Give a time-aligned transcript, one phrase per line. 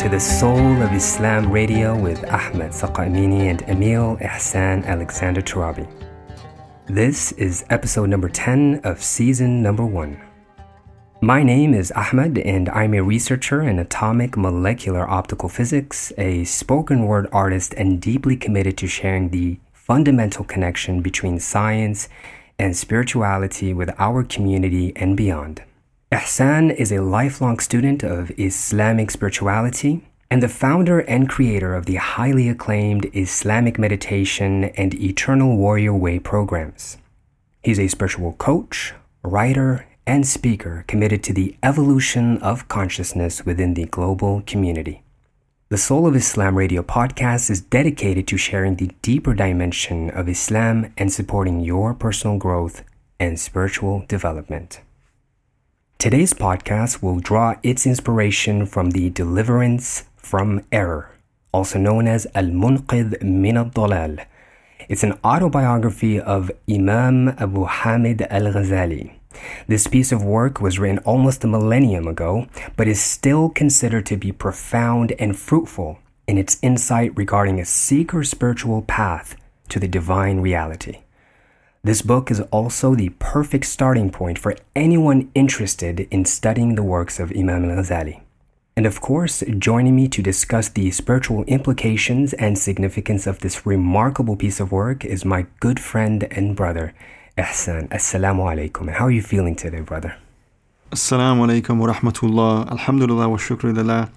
[0.00, 5.86] To the Soul of Islam Radio with Ahmed Saqaimini and Emil Ihsan Alexander Turabi.
[6.86, 10.18] This is episode number 10 of season number 1.
[11.20, 17.04] My name is Ahmed, and I'm a researcher in atomic molecular optical physics, a spoken
[17.04, 22.08] word artist, and deeply committed to sharing the fundamental connection between science
[22.58, 25.62] and spirituality with our community and beyond.
[26.12, 31.94] Ihsan is a lifelong student of Islamic spirituality and the founder and creator of the
[31.94, 36.98] highly acclaimed Islamic Meditation and Eternal Warrior Way programs.
[37.62, 43.86] He's a spiritual coach, writer, and speaker committed to the evolution of consciousness within the
[43.86, 45.04] global community.
[45.68, 50.92] The Soul of Islam radio podcast is dedicated to sharing the deeper dimension of Islam
[50.98, 52.82] and supporting your personal growth
[53.20, 54.80] and spiritual development.
[56.00, 61.10] Today's podcast will draw its inspiration from the Deliverance from Error,
[61.52, 64.16] also known as Al Munqidh min al Dalal.
[64.88, 69.12] It's an autobiography of Imam Abu Hamid al Ghazali.
[69.68, 72.46] This piece of work was written almost a millennium ago,
[72.78, 78.30] but is still considered to be profound and fruitful in its insight regarding a seeker's
[78.30, 79.36] spiritual path
[79.68, 81.00] to the divine reality.
[81.82, 87.18] This book is also the perfect starting point for anyone interested in studying the works
[87.18, 88.20] of Imam al Ghazali.
[88.76, 94.36] And of course, joining me to discuss the spiritual implications and significance of this remarkable
[94.36, 96.92] piece of work is my good friend and brother,
[97.38, 97.88] Ihsan.
[97.88, 98.92] Assalamu alaikum.
[98.92, 100.16] How are you feeling today, brother?
[100.90, 102.70] Assalamu alaikum wa rahmatullah.
[102.70, 104.10] Alhamdulillah wa shukrillah.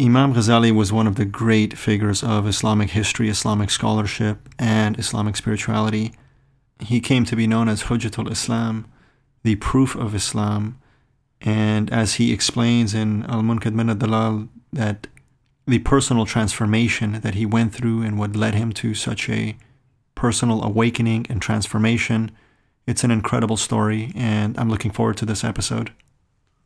[0.00, 5.36] Imam Ghazali was one of the great figures of Islamic history, Islamic scholarship, and Islamic
[5.36, 6.12] spirituality
[6.80, 8.86] he came to be known as Hujjatul Islam,
[9.42, 10.78] the proof of Islam.
[11.40, 15.06] And as he explains in Al Munqidh min Dalal, that
[15.66, 19.56] the personal transformation that he went through and what led him to such a
[20.14, 22.30] personal awakening and transformation,
[22.86, 25.92] it's an incredible story, and I'm looking forward to this episode.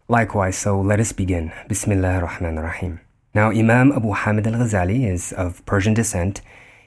[0.08, 1.52] Likewise, so let us begin.
[1.68, 3.00] Bismillah ar-Rahman ar-Rahim.
[3.34, 6.42] Now, Imam Abu Hamid al-Ghazali is of Persian descent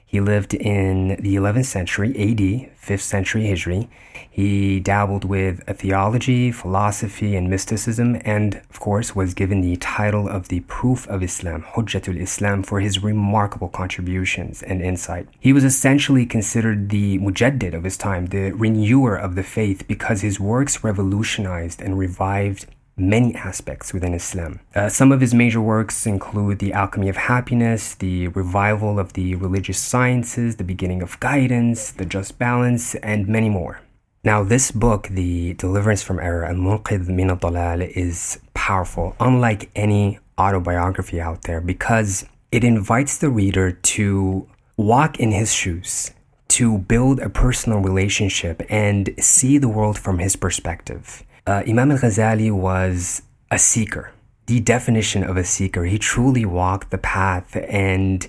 [0.08, 3.88] he lived in the 11th century AD, 5th century Hijri.
[4.30, 10.46] He dabbled with theology, philosophy, and mysticism, and of course was given the title of
[10.46, 15.26] the Proof of Islam, Hujjatul Islam, for his remarkable contributions and insight.
[15.40, 20.20] He was essentially considered the mujaddid of his time, the renewer of the faith, because
[20.20, 24.60] his works revolutionized and revived many aspects within Islam.
[24.74, 29.34] Uh, some of his major works include The Alchemy of Happiness, The Revival of the
[29.34, 33.80] Religious Sciences, The Beginning of Guidance, The Just Balance, and many more.
[34.24, 41.20] Now, this book, The Deliverance from Error, Al-Munqidh min al-Dalal, is powerful, unlike any autobiography
[41.20, 46.12] out there, because it invites the reader to walk in his shoes,
[46.48, 51.22] to build a personal relationship and see the world from his perspective.
[51.46, 54.10] Uh, Imam al Ghazali was a seeker,
[54.46, 55.84] the definition of a seeker.
[55.84, 58.26] He truly walked the path and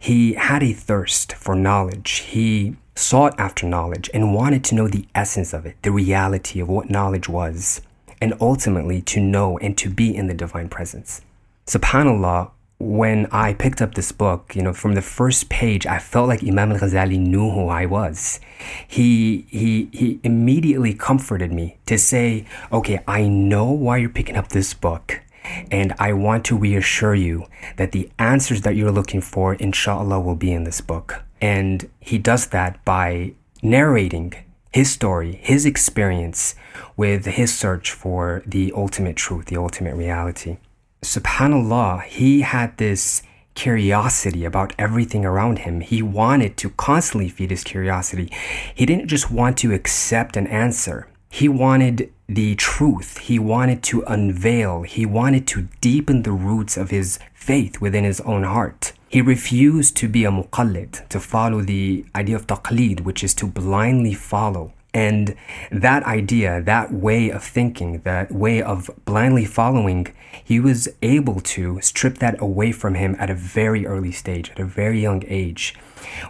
[0.00, 2.10] he had a thirst for knowledge.
[2.20, 6.68] He sought after knowledge and wanted to know the essence of it, the reality of
[6.68, 7.82] what knowledge was,
[8.22, 11.20] and ultimately to know and to be in the divine presence.
[11.66, 12.50] SubhanAllah,
[12.84, 16.44] when I picked up this book, you know, from the first page, I felt like
[16.44, 18.40] Imam al-Ghazali knew who I was.
[18.86, 24.48] He, he, he immediately comforted me to say, okay, I know why you're picking up
[24.48, 25.22] this book.
[25.70, 27.46] And I want to reassure you
[27.76, 31.22] that the answers that you're looking for, inshallah, will be in this book.
[31.40, 34.34] And he does that by narrating
[34.72, 36.54] his story, his experience
[36.96, 40.58] with his search for the ultimate truth, the ultimate reality
[41.04, 43.22] subhanallah, he had this
[43.54, 45.80] curiosity about everything around him.
[45.80, 48.30] He wanted to constantly feed his curiosity.
[48.74, 51.06] He didn't just want to accept an answer.
[51.30, 53.18] He wanted the truth.
[53.18, 54.82] He wanted to unveil.
[54.82, 58.92] He wanted to deepen the roots of his faith within his own heart.
[59.08, 63.46] He refused to be a muqallid, to follow the idea of taqlid, which is to
[63.46, 64.72] blindly follow.
[64.92, 65.36] And
[65.70, 70.06] that idea, that way of thinking, that way of blindly following,
[70.44, 74.60] he was able to strip that away from him at a very early stage, at
[74.60, 75.74] a very young age,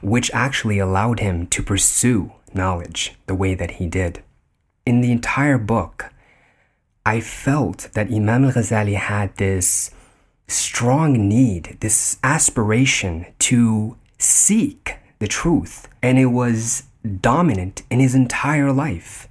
[0.01, 4.23] which actually allowed him to pursue knowledge the way that he did.
[4.87, 6.13] In the entire book,
[7.05, 9.91] I felt that Imam al Ghazali had this
[10.47, 15.89] strong need, this aspiration to seek the truth.
[16.03, 16.85] And it was
[17.21, 19.29] dominant in his entire life.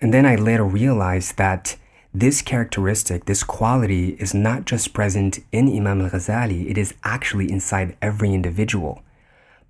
[0.00, 1.76] And then I later realized that
[2.12, 7.50] this characteristic, this quality, is not just present in Imam al Ghazali, it is actually
[7.50, 9.02] inside every individual.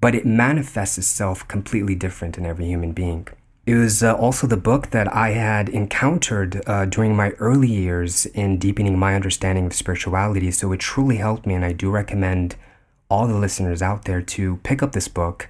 [0.00, 3.28] But it manifests itself completely different in every human being.
[3.66, 8.24] It was uh, also the book that I had encountered uh, during my early years
[8.26, 12.56] in deepening my understanding of spirituality, so it truly helped me, and I do recommend
[13.10, 15.48] all the listeners out there to pick up this book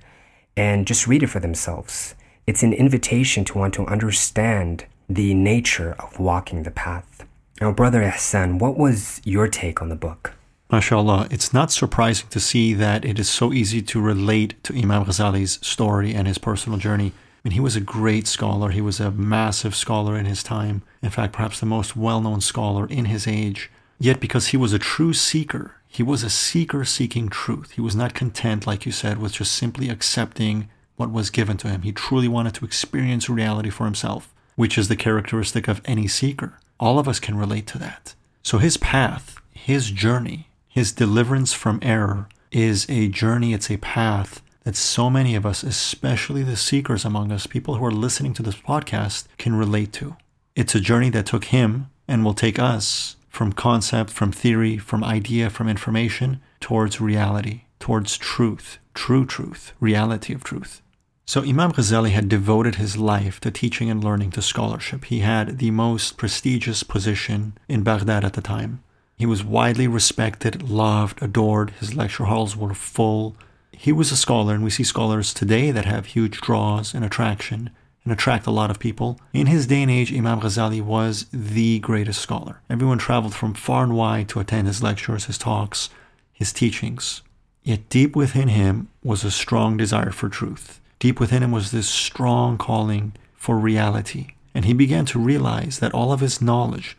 [0.56, 2.16] and just read it for themselves.
[2.46, 7.26] It's an invitation to want to understand the nature of walking the path.
[7.60, 10.34] Now, Brother Ihsan, what was your take on the book?
[10.70, 15.04] MashaAllah, it's not surprising to see that it is so easy to relate to Imam
[15.04, 17.12] Ghazali's story and his personal journey.
[17.44, 18.70] I mean, he was a great scholar.
[18.70, 20.82] He was a massive scholar in his time.
[21.02, 23.68] In fact, perhaps the most well known scholar in his age.
[23.98, 27.72] Yet, because he was a true seeker, he was a seeker seeking truth.
[27.72, 31.68] He was not content, like you said, with just simply accepting what was given to
[31.68, 31.82] him.
[31.82, 36.58] He truly wanted to experience reality for himself, which is the characteristic of any seeker.
[36.78, 38.14] All of us can relate to that.
[38.42, 44.42] So, his path, his journey, his deliverance from error is a journey, it's a path
[44.64, 48.42] that so many of us, especially the seekers among us, people who are listening to
[48.42, 50.16] this podcast, can relate to.
[50.54, 55.02] It's a journey that took him and will take us from concept, from theory, from
[55.02, 60.82] idea, from information towards reality, towards truth, true truth, reality of truth.
[61.30, 65.04] So Imam Ghazali had devoted his life to teaching and learning to scholarship.
[65.04, 68.82] He had the most prestigious position in Baghdad at the time.
[69.16, 71.70] He was widely respected, loved, adored.
[71.78, 73.36] His lecture halls were full.
[73.70, 77.70] He was a scholar, and we see scholars today that have huge draws and attraction
[78.02, 79.20] and attract a lot of people.
[79.32, 82.60] In his day and age, Imam Ghazali was the greatest scholar.
[82.68, 85.90] Everyone traveled from far and wide to attend his lectures, his talks,
[86.32, 87.22] his teachings.
[87.62, 90.79] Yet deep within him was a strong desire for truth.
[91.00, 94.34] Deep within him was this strong calling for reality.
[94.54, 96.96] And he began to realize that all of his knowledge,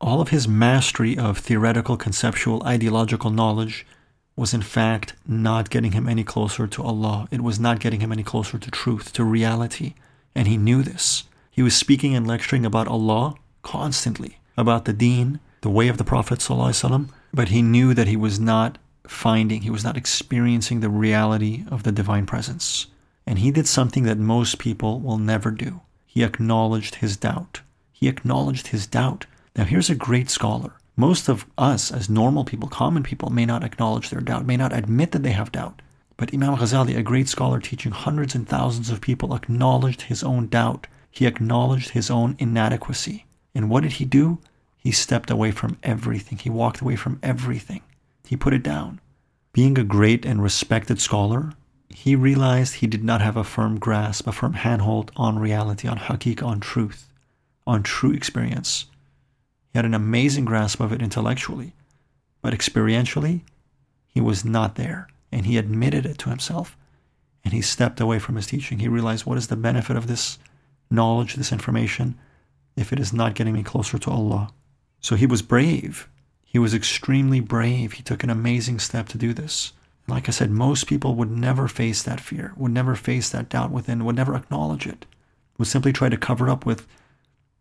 [0.00, 3.84] all of his mastery of theoretical, conceptual, ideological knowledge
[4.36, 7.26] was in fact not getting him any closer to Allah.
[7.30, 9.94] It was not getting him any closer to truth, to reality.
[10.34, 11.24] And he knew this.
[11.50, 16.04] He was speaking and lecturing about Allah constantly, about the deen, the way of the
[16.04, 16.46] Prophet,
[17.34, 21.82] but he knew that he was not finding, he was not experiencing the reality of
[21.82, 22.86] the divine presence.
[23.30, 25.80] And he did something that most people will never do.
[26.04, 27.62] He acknowledged his doubt.
[27.90, 29.24] He acknowledged his doubt
[29.56, 30.72] now, here's a great scholar.
[30.96, 34.72] Most of us, as normal people, common people, may not acknowledge their doubt, may not
[34.72, 35.82] admit that they have doubt.
[36.16, 40.46] But Imam Ghazali, a great scholar teaching hundreds and thousands of people, acknowledged his own
[40.46, 40.86] doubt.
[41.10, 43.26] He acknowledged his own inadequacy.
[43.54, 44.38] And what did he do?
[44.78, 46.38] He stepped away from everything.
[46.38, 47.82] He walked away from everything.
[48.26, 49.00] He put it down.
[49.52, 51.52] Being a great and respected scholar,
[52.00, 55.98] he realized he did not have a firm grasp, a firm handhold on reality, on
[55.98, 57.10] haqiq, on truth,
[57.66, 58.86] on true experience.
[59.70, 61.74] He had an amazing grasp of it intellectually,
[62.40, 63.42] but experientially,
[64.06, 65.08] he was not there.
[65.30, 66.74] And he admitted it to himself.
[67.44, 68.78] And he stepped away from his teaching.
[68.78, 70.38] He realized what is the benefit of this
[70.90, 72.18] knowledge, this information,
[72.76, 74.54] if it is not getting me closer to Allah.
[75.02, 76.08] So he was brave.
[76.46, 77.92] He was extremely brave.
[77.92, 79.74] He took an amazing step to do this.
[80.10, 83.70] Like I said, most people would never face that fear, would never face that doubt
[83.70, 85.06] within, would never acknowledge it,
[85.56, 86.86] would simply try to cover up with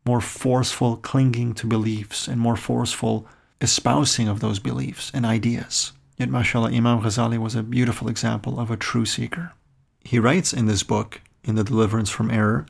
[0.06, 3.28] more forceful clinging to beliefs and more forceful
[3.62, 5.92] espousing of those beliefs and ideas.
[6.18, 9.54] Yet, mashallah, Imam Ghazali was a beautiful example of a true seeker.
[10.04, 12.66] He writes in this book, in The Deliverance from Error,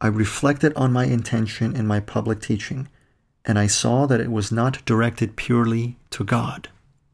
[0.00, 2.88] I reflected on my intention in my public teaching,
[3.44, 6.68] and I saw that it was not directed purely to God,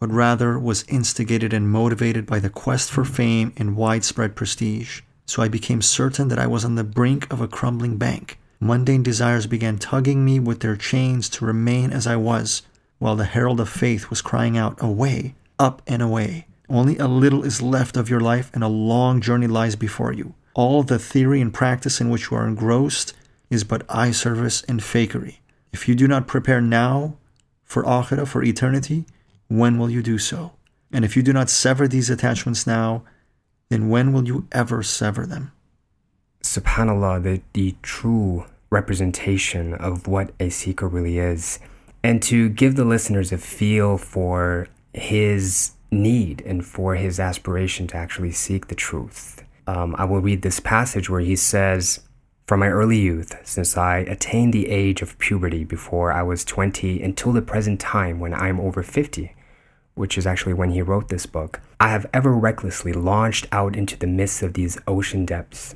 [0.05, 5.01] but rather was instigated and motivated by the quest for fame and widespread prestige.
[5.25, 9.03] So I became certain that I was on the brink of a crumbling bank Mundane
[9.03, 12.63] desires began tugging me with their chains to remain as I was,
[12.99, 16.47] while the herald of faith was crying out, Away, up and away.
[16.69, 20.35] Only a little is left of your life, and a long journey lies before you.
[20.55, 23.13] All the theory and practice in which you are engrossed
[23.51, 25.41] is but eye service and fakery.
[25.73, 27.19] If you do not prepare now
[27.65, 29.05] for akhirah, for eternity,
[29.49, 30.53] when will you do so?
[30.93, 33.05] And if you do not sever these attachments now,
[33.69, 35.53] then when will you ever sever them?
[36.43, 41.59] Subhanallah, the, the true representation of what a seeker really is,
[42.03, 47.97] and to give the listeners a feel for his need and for his aspiration to
[47.97, 49.43] actually seek the truth.
[49.67, 52.01] Um, I will read this passage where he says,
[52.47, 57.03] From my early youth, since I attained the age of puberty before I was 20
[57.03, 59.35] until the present time when I am over 50,
[59.95, 63.97] which is actually when he wrote this book, I have ever recklessly launched out into
[63.97, 65.75] the midst of these ocean depths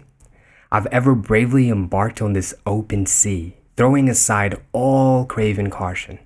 [0.71, 6.19] I've ever bravely embarked on this open sea, throwing aside all craven caution.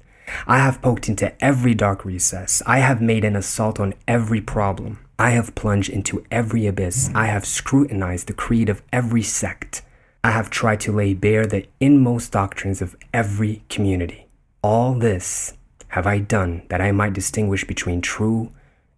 [0.49, 2.61] I have poked into every dark recess.
[2.67, 4.99] I have made an assault on every problem.
[5.21, 7.11] I have plunged into every abyss.
[7.15, 9.83] I have scrutinized the creed of every sect.
[10.25, 14.29] I have tried to lay bare the inmost doctrines of every community.
[14.63, 15.55] All this
[15.89, 18.53] have I done that I might distinguish between true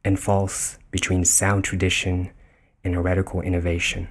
[0.05, 2.31] and false, between sound tradition
[2.85, 4.09] and heretical innovation.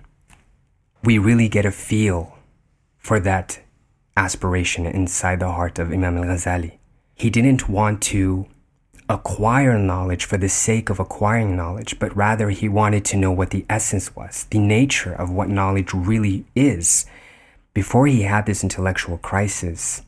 [1.04, 2.36] We really get a feel
[2.98, 3.62] for that
[4.18, 6.80] aspiration inside the heart of Imam al Ghazali.
[7.14, 8.48] He didn't want to
[9.10, 13.50] acquire knowledge for the sake of acquiring knowledge, but rather he wanted to know what
[13.50, 17.06] the essence was, the nature of what knowledge really is.
[17.74, 20.04] Before he had this intellectual crisis,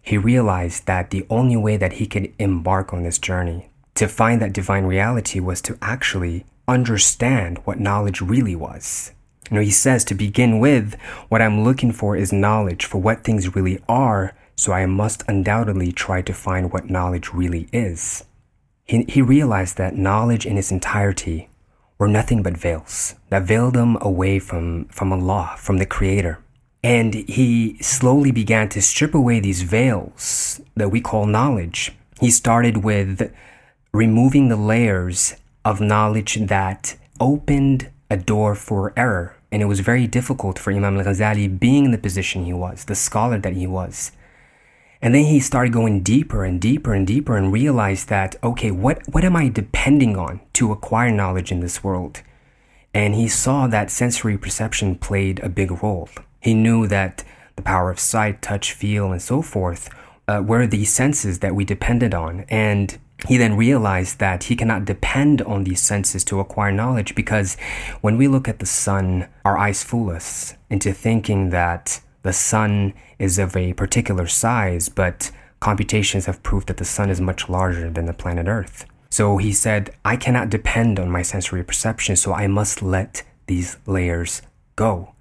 [0.00, 4.42] he realized that the only way that he could embark on this journey to find
[4.42, 9.12] that divine reality was to actually understand what knowledge really was.
[9.50, 10.94] You know, he says to begin with,
[11.28, 15.92] what I'm looking for is knowledge for what things really are, so I must undoubtedly
[15.92, 18.24] try to find what knowledge really is.
[18.84, 21.48] He, he realized that knowledge in its entirety
[21.98, 26.38] were nothing but veils that veiled him away from, from Allah, from the Creator.
[26.82, 31.92] And he slowly began to strip away these veils that we call knowledge.
[32.20, 33.32] He started with
[33.92, 39.36] removing the layers of knowledge that opened a door for error.
[39.50, 42.84] And it was very difficult for Imam al Ghazali, being in the position he was,
[42.84, 44.12] the scholar that he was.
[45.04, 49.02] And then he started going deeper and deeper and deeper and realized that, okay, what,
[49.12, 52.22] what am I depending on to acquire knowledge in this world?
[52.94, 56.08] And he saw that sensory perception played a big role.
[56.40, 57.22] He knew that
[57.54, 59.90] the power of sight, touch, feel, and so forth
[60.26, 62.46] uh, were the senses that we depended on.
[62.48, 62.96] And
[63.28, 67.58] he then realized that he cannot depend on these senses to acquire knowledge because
[68.00, 72.94] when we look at the sun, our eyes fool us into thinking that the sun
[73.24, 77.90] is of a particular size, but computations have proved that the sun is much larger
[77.90, 78.86] than the planet Earth.
[79.10, 83.76] So he said, I cannot depend on my sensory perception, so I must let these
[83.86, 84.42] layers
[84.76, 85.14] go.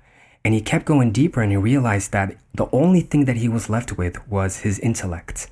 [0.43, 3.69] And he kept going deeper and he realized that the only thing that he was
[3.69, 5.49] left with was his intellect.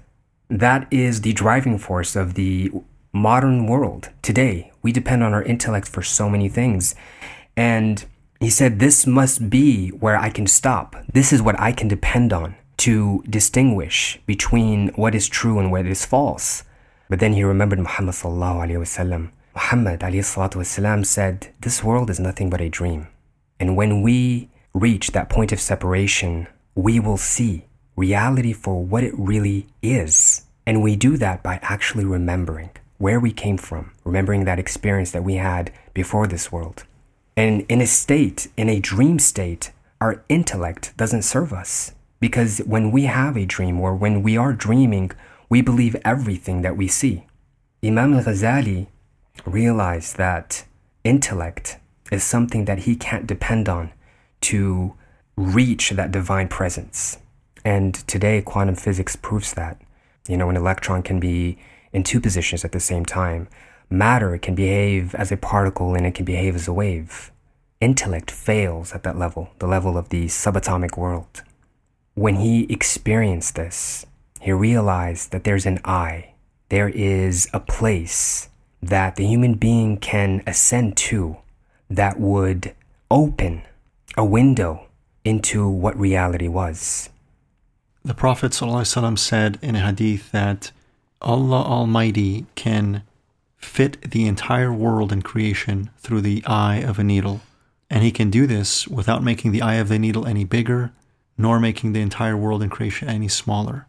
[0.49, 2.71] That is the driving force of the
[3.13, 4.71] modern world today.
[4.81, 6.95] We depend on our intellect for so many things.
[7.55, 8.03] And
[8.41, 10.95] he said, This must be where I can stop.
[11.13, 15.85] This is what I can depend on to distinguish between what is true and what
[15.85, 16.63] is false.
[17.07, 19.29] But then he remembered Muhammad sallallahu alaihi wasallam.
[19.53, 23.07] Muhammad alayhi said, This world is nothing but a dream.
[23.59, 29.13] And when we reach that point of separation, we will see reality for what it
[29.15, 30.45] really is.
[30.65, 35.23] And we do that by actually remembering where we came from, remembering that experience that
[35.23, 36.85] we had before this world.
[37.35, 41.93] And in a state, in a dream state, our intellect doesn't serve us.
[42.19, 45.11] Because when we have a dream or when we are dreaming,
[45.49, 47.25] we believe everything that we see.
[47.83, 48.87] Imam al Ghazali
[49.45, 50.65] realized that
[51.03, 51.77] intellect
[52.11, 53.91] is something that he can't depend on
[54.41, 54.93] to
[55.35, 57.17] reach that divine presence.
[57.63, 59.81] And today, quantum physics proves that.
[60.27, 61.57] You know, an electron can be
[61.93, 63.47] in two positions at the same time.
[63.91, 67.29] Matter can behave as a particle and it can behave as a wave.
[67.81, 71.43] Intellect fails at that level, the level of the subatomic world.
[72.13, 74.05] When he experienced this,
[74.39, 76.35] he realized that there's an I,
[76.69, 78.47] there is a place
[78.81, 81.37] that the human being can ascend to
[81.89, 82.73] that would
[83.09, 83.63] open
[84.15, 84.87] a window
[85.25, 87.09] into what reality was.
[88.05, 90.71] The Prophet said in a hadith that
[91.21, 93.03] Allah Almighty can
[93.61, 97.41] fit the entire world and creation through the eye of a needle.
[97.89, 100.91] And He can do this without making the eye of the needle any bigger,
[101.37, 103.87] nor making the entire world and creation any smaller.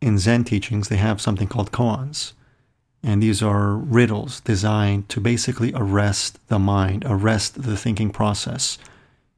[0.00, 2.32] In Zen teachings, they have something called koans.
[3.02, 8.78] And these are riddles designed to basically arrest the mind, arrest the thinking process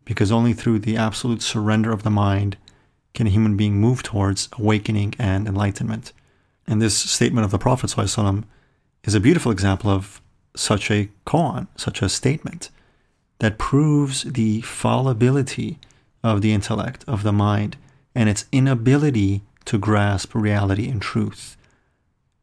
[0.06, 2.56] because only through the absolute surrender of the mind
[3.12, 6.12] can a human being move towards awakening and enlightenment.
[6.66, 7.90] And this statement of the Prophet
[9.06, 10.20] is a beautiful example of
[10.54, 12.70] such a koan, such a statement
[13.38, 15.78] that proves the fallibility
[16.22, 17.76] of the intellect, of the mind,
[18.14, 21.56] and its inability to grasp reality and truth.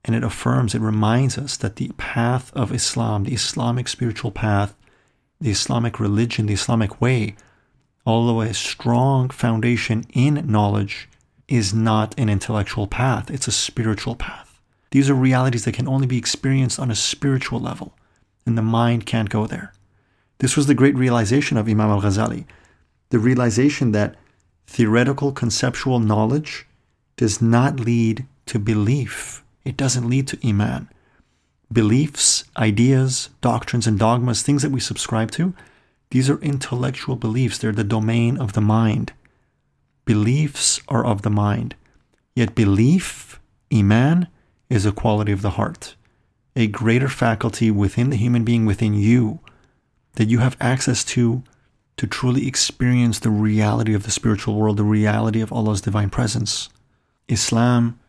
[0.06, 4.76] And it affirms, it reminds us that the path of Islam, the Islamic spiritual path,
[5.42, 7.36] the Islamic religion, the Islamic way,
[8.06, 11.10] although a strong foundation in knowledge
[11.48, 14.43] is not an intellectual path, it's a spiritual path.
[14.94, 17.96] These are realities that can only be experienced on a spiritual level,
[18.46, 19.74] and the mind can't go there.
[20.38, 22.46] This was the great realization of Imam al Ghazali
[23.10, 24.16] the realization that
[24.68, 26.68] theoretical conceptual knowledge
[27.18, 29.44] does not lead to belief.
[29.66, 30.90] It doesn't lead to Iman.
[31.72, 35.56] Beliefs, ideas, doctrines, and dogmas, things that we subscribe to,
[36.12, 37.58] these are intellectual beliefs.
[37.58, 39.14] They're the domain of the mind.
[40.06, 41.76] Beliefs are of the mind.
[42.36, 43.40] Yet belief,
[43.72, 44.28] Iman,
[44.70, 45.96] is a quality of the heart,
[46.56, 49.40] a greater faculty within the human being, within you,
[50.16, 51.44] that you have access to
[51.98, 56.70] to truly experience the reality of the spiritual world, the reality of Allah's divine presence.
[57.28, 58.00] Islam,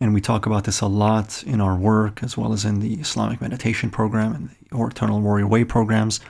[0.00, 2.94] and we talk about this a lot in our work as well as in the
[2.94, 6.20] Islamic meditation program and the Eternal Warrior Way programs,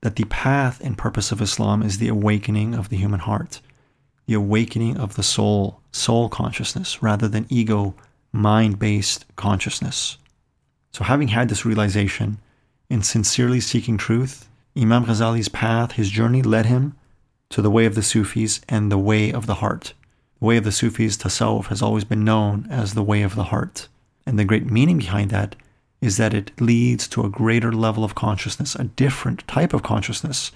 [0.00, 3.60] that the path and purpose of Islam is the awakening of the human heart,
[4.26, 7.94] the awakening of the soul, soul consciousness, rather than ego
[8.32, 10.18] mind based consciousness.
[10.92, 12.38] So, having had this realization
[12.90, 16.94] in sincerely seeking truth, Imam Ghazali's path, his journey led him
[17.50, 19.92] to the way of the Sufis and the way of the heart.
[20.40, 23.44] The way of the Sufis, Tasawwuf, has always been known as the way of the
[23.44, 23.88] heart.
[24.26, 25.56] And the great meaning behind that
[26.00, 30.50] is that it leads to a greater level of consciousness, a different type of consciousness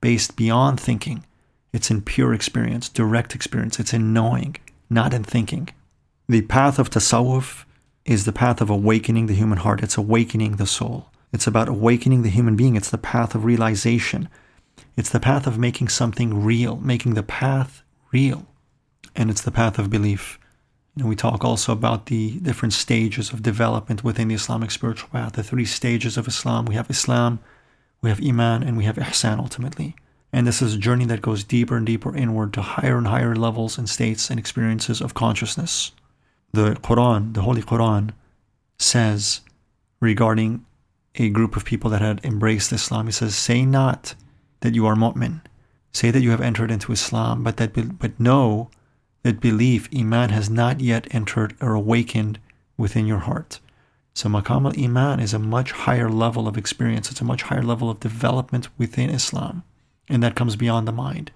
[0.00, 1.24] based beyond thinking.
[1.72, 3.80] It's in pure experience, direct experience.
[3.80, 4.56] It's in knowing,
[4.90, 5.70] not in thinking.
[6.26, 7.66] The path of tasawwuf
[8.06, 9.82] is the path of awakening the human heart.
[9.82, 11.10] It's awakening the soul.
[11.34, 12.76] It's about awakening the human being.
[12.76, 14.30] It's the path of realization.
[14.96, 18.46] It's the path of making something real, making the path real.
[19.14, 20.38] And it's the path of belief.
[20.96, 25.10] You know, we talk also about the different stages of development within the Islamic spiritual
[25.10, 26.64] path, the three stages of Islam.
[26.64, 27.38] We have Islam,
[28.00, 29.94] we have Iman, and we have Ihsan ultimately.
[30.32, 33.36] And this is a journey that goes deeper and deeper inward to higher and higher
[33.36, 35.92] levels and states and experiences of consciousness
[36.54, 38.10] the Quran, the Holy Quran,
[38.78, 39.40] says
[40.00, 40.64] regarding
[41.16, 44.14] a group of people that had embraced Islam, He says, Say not
[44.60, 45.40] that you are mu'min.
[45.92, 48.70] Say that you have entered into Islam, but that but know
[49.22, 52.38] that belief, Iman, has not yet entered or awakened
[52.76, 53.60] within your heart.
[54.14, 57.10] So Maqam al Iman is a much higher level of experience.
[57.10, 59.62] It's a much higher level of development within Islam.
[60.08, 61.30] And that comes beyond the mind.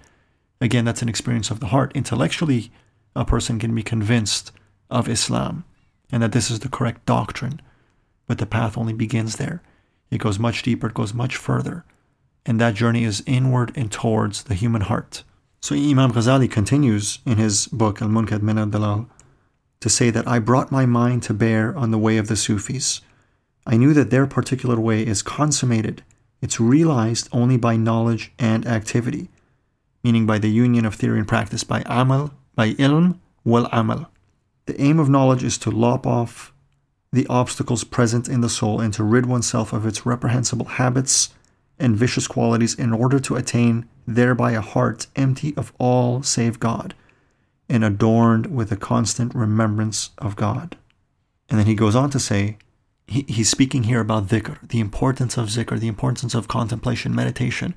[0.60, 1.92] Again, that's an experience of the heart.
[1.94, 2.70] Intellectually,
[3.16, 4.52] a person can be convinced
[4.90, 5.64] of Islam
[6.10, 7.60] and that this is the correct doctrine.
[8.26, 9.62] But the path only begins there.
[10.10, 11.84] It goes much deeper, it goes much further.
[12.46, 15.22] And that journey is inward and towards the human heart.
[15.60, 19.08] So Imam Ghazali continues in his book Al Munqidh Min al Dalal
[19.80, 23.00] to say that I brought my mind to bear on the way of the Sufis.
[23.66, 26.02] I knew that their particular way is consummated,
[26.40, 29.28] it's realized only by knowledge and activity,
[30.02, 34.10] meaning by the union of theory and practice, by amal, by ilm, wal amal.
[34.68, 36.52] The aim of knowledge is to lop off
[37.10, 41.30] the obstacles present in the soul and to rid oneself of its reprehensible habits
[41.78, 46.92] and vicious qualities in order to attain thereby a heart empty of all save God
[47.66, 50.76] and adorned with a constant remembrance of God.
[51.48, 52.58] And then he goes on to say,
[53.06, 57.74] he, he's speaking here about dhikr, the importance of zikr, the importance of contemplation, meditation,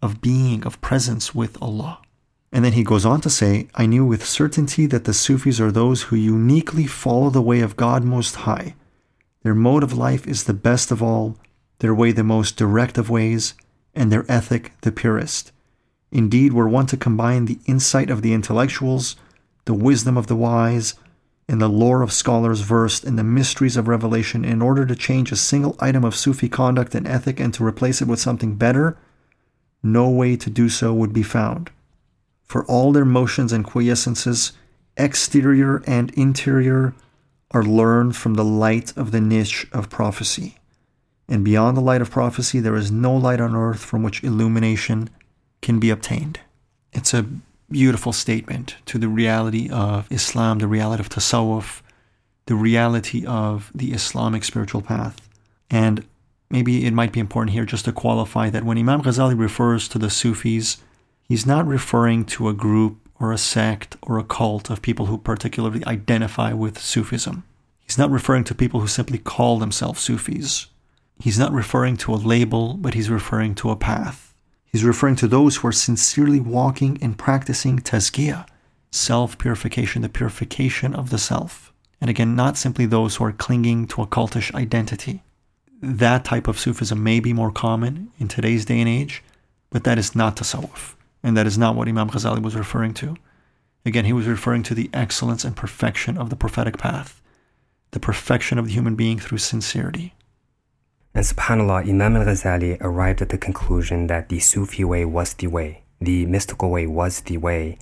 [0.00, 2.00] of being, of presence with Allah.
[2.50, 5.70] And then he goes on to say, I knew with certainty that the Sufis are
[5.70, 8.74] those who uniquely follow the way of God Most High.
[9.42, 11.36] Their mode of life is the best of all,
[11.80, 13.54] their way the most direct of ways,
[13.94, 15.52] and their ethic the purest.
[16.10, 19.16] Indeed, were one to combine the insight of the intellectuals,
[19.66, 20.94] the wisdom of the wise,
[21.48, 25.30] and the lore of scholars versed in the mysteries of revelation in order to change
[25.30, 28.96] a single item of Sufi conduct and ethic and to replace it with something better,
[29.82, 31.70] no way to do so would be found
[32.48, 34.52] for all their motions and quiescences,
[34.96, 36.94] exterior and interior,
[37.50, 40.56] are learned from the light of the niche of prophecy.
[41.28, 45.10] And beyond the light of prophecy, there is no light on earth from which illumination
[45.60, 46.40] can be obtained.
[46.92, 47.26] It's a
[47.70, 51.82] beautiful statement to the reality of Islam, the reality of Tasawwuf,
[52.46, 55.20] the reality of the Islamic spiritual path.
[55.70, 56.06] And
[56.48, 59.98] maybe it might be important here just to qualify that when Imam Ghazali refers to
[59.98, 60.78] the Sufis
[61.28, 65.18] he's not referring to a group or a sect or a cult of people who
[65.18, 67.44] particularly identify with Sufism.
[67.84, 70.66] He's not referring to people who simply call themselves Sufis.
[71.20, 74.34] He's not referring to a label, but he's referring to a path.
[74.66, 78.46] He's referring to those who are sincerely walking and practicing tazkiyah,
[78.92, 81.72] self purification, the purification of the self.
[82.00, 85.22] And again, not simply those who are clinging to a cultish identity.
[85.80, 89.24] That type of Sufism may be more common in today's day and age,
[89.70, 90.94] but that is not tasawwuf.
[91.22, 93.16] And that is not what Imam Ghazali was referring to.
[93.84, 97.20] Again, he was referring to the excellence and perfection of the prophetic path,
[97.92, 100.14] the perfection of the human being through sincerity.
[101.14, 105.46] And subhanAllah, Imam al Ghazali arrived at the conclusion that the Sufi way was the
[105.46, 107.78] way, the mystical way was the way,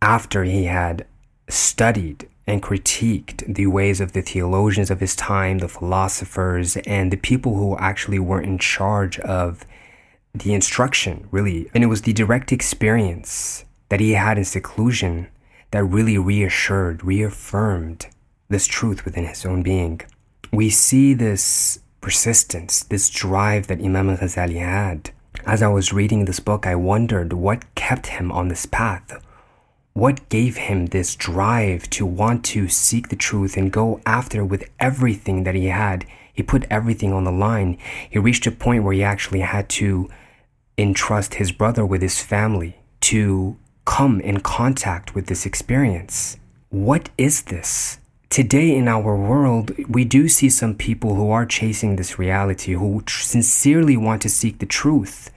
[0.00, 1.06] after he had
[1.48, 7.16] studied and critiqued the ways of the theologians of his time, the philosophers, and the
[7.16, 9.64] people who actually were in charge of
[10.34, 11.70] the instruction, really.
[11.74, 15.28] And it was the direct experience that he had in seclusion
[15.70, 18.06] that really reassured, reaffirmed
[18.48, 20.00] this truth within his own being.
[20.52, 25.10] We see this persistence, this drive that Imam al Ghazali had.
[25.46, 29.24] As I was reading this book, I wondered what kept him on this path.
[29.94, 34.68] What gave him this drive to want to seek the truth and go after with
[34.80, 36.06] everything that he had?
[36.32, 37.76] He put everything on the line.
[38.08, 40.08] He reached a point where he actually had to
[40.78, 46.36] entrust his brother with his family to come in contact with this experience.
[46.70, 47.98] What is this?
[48.30, 53.02] Today in our world, we do see some people who are chasing this reality, who
[53.06, 55.30] sincerely want to seek the truth.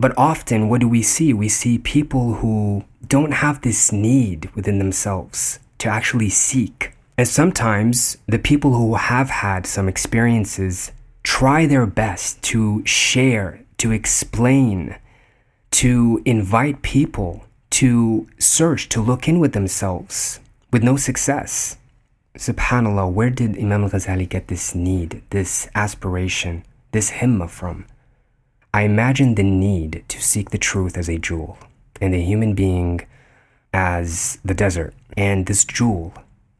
[0.00, 1.32] But often, what do we see?
[1.32, 6.94] We see people who don't have this need within themselves to actually seek.
[7.16, 10.92] And sometimes the people who have had some experiences
[11.22, 14.96] try their best to share, to explain,
[15.70, 20.40] to invite people to search, to look in with themselves
[20.72, 21.76] with no success.
[22.36, 27.86] Subhanallah, where did Imam Ghazali get this need, this aspiration, this himma from?
[28.72, 31.58] I imagine the need to seek the truth as a jewel,
[32.00, 33.00] and the human being
[33.72, 34.94] as the desert.
[35.16, 36.14] And this jewel,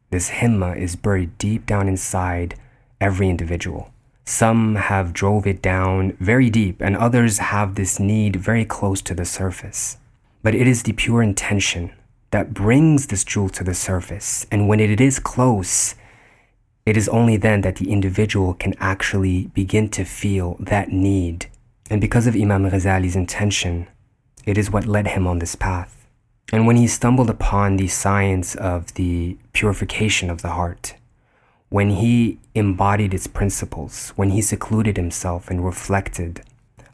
[0.09, 2.55] this himma, is buried deep down inside
[2.99, 3.91] every individual.
[4.25, 9.13] Some have drove it down very deep, and others have this need very close to
[9.13, 9.97] the surface.
[10.43, 11.91] But it is the pure intention
[12.31, 14.45] that brings this jewel to the surface.
[14.51, 15.95] And when it is close,
[16.85, 21.47] it is only then that the individual can actually begin to feel that need.
[21.89, 23.87] And because of Imam Ghazali's intention,
[24.45, 26.07] it is what led him on this path.
[26.51, 30.95] And when he stumbled upon the science of the purification of the heart,
[31.69, 36.41] when he embodied its principles, when he secluded himself and reflected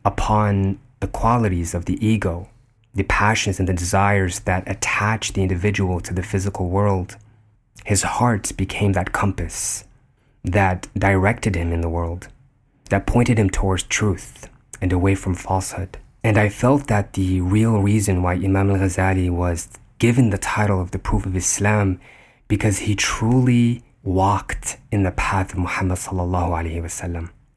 [0.03, 2.47] upon the qualities of the ego,
[2.93, 7.17] the passions and the desires that attach the individual to the physical world.
[7.85, 9.85] His heart became that compass
[10.43, 12.27] that directed him in the world,
[12.89, 14.49] that pointed him towards truth
[14.81, 15.97] and away from falsehood.
[16.23, 20.81] And I felt that the real reason why Imam al Ghazali was given the title
[20.81, 21.99] of the Proof of Islam
[22.47, 25.97] because he truly walked in the path of Muhammad.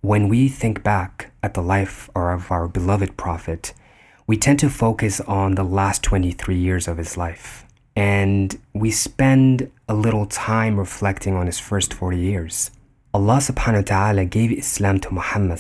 [0.01, 3.75] When we think back at the life of our beloved Prophet,
[4.27, 7.65] we tend to focus on the last 23 years of his life.
[7.95, 12.71] And we spend a little time reflecting on his first 40 years.
[13.13, 15.59] Allah subhanahu wa ta'ala gave Islam to Muhammad.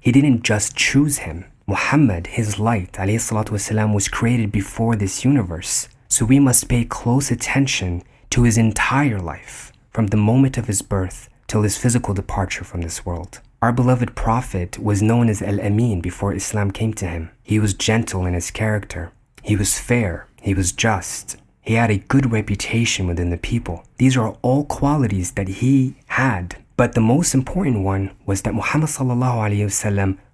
[0.00, 1.46] He didn't just choose him.
[1.66, 5.88] Muhammad, his light, alayhi was created before this universe.
[6.08, 8.02] So we must pay close attention
[8.32, 12.80] to his entire life, from the moment of his birth till his physical departure from
[12.80, 13.40] this world.
[13.60, 17.30] Our beloved Prophet was known as Al Amin before Islam came to him.
[17.42, 21.98] He was gentle in his character, he was fair, he was just, he had a
[21.98, 23.84] good reputation within the people.
[23.98, 26.56] These are all qualities that he had.
[26.76, 28.88] But the most important one was that Muhammad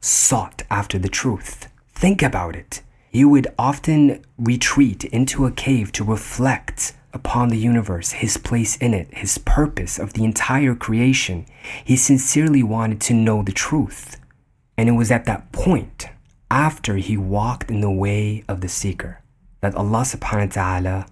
[0.00, 1.68] sought after the truth.
[1.92, 2.80] Think about it.
[3.11, 8.94] He would often retreat into a cave to reflect upon the universe, his place in
[8.94, 11.46] it, his purpose of the entire creation.
[11.84, 14.20] He sincerely wanted to know the truth.
[14.76, 16.06] And it was at that point,
[16.50, 19.20] after he walked in the way of the seeker,
[19.60, 21.06] that Allah subhanahu wa ta'ala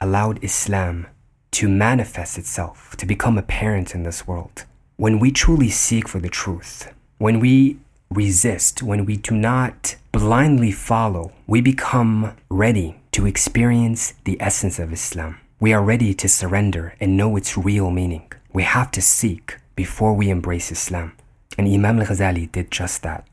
[0.00, 1.06] allowed Islam
[1.52, 4.64] to manifest itself, to become apparent in this world.
[4.96, 7.78] When we truly seek for the truth, when we
[8.10, 14.92] resist, when we do not blindly follow, we become ready to experience the essence of
[14.92, 15.40] Islam.
[15.58, 18.30] We are ready to surrender and know its real meaning.
[18.52, 21.16] We have to seek before we embrace Islam.
[21.56, 23.26] And Imam al Ghazali did just that.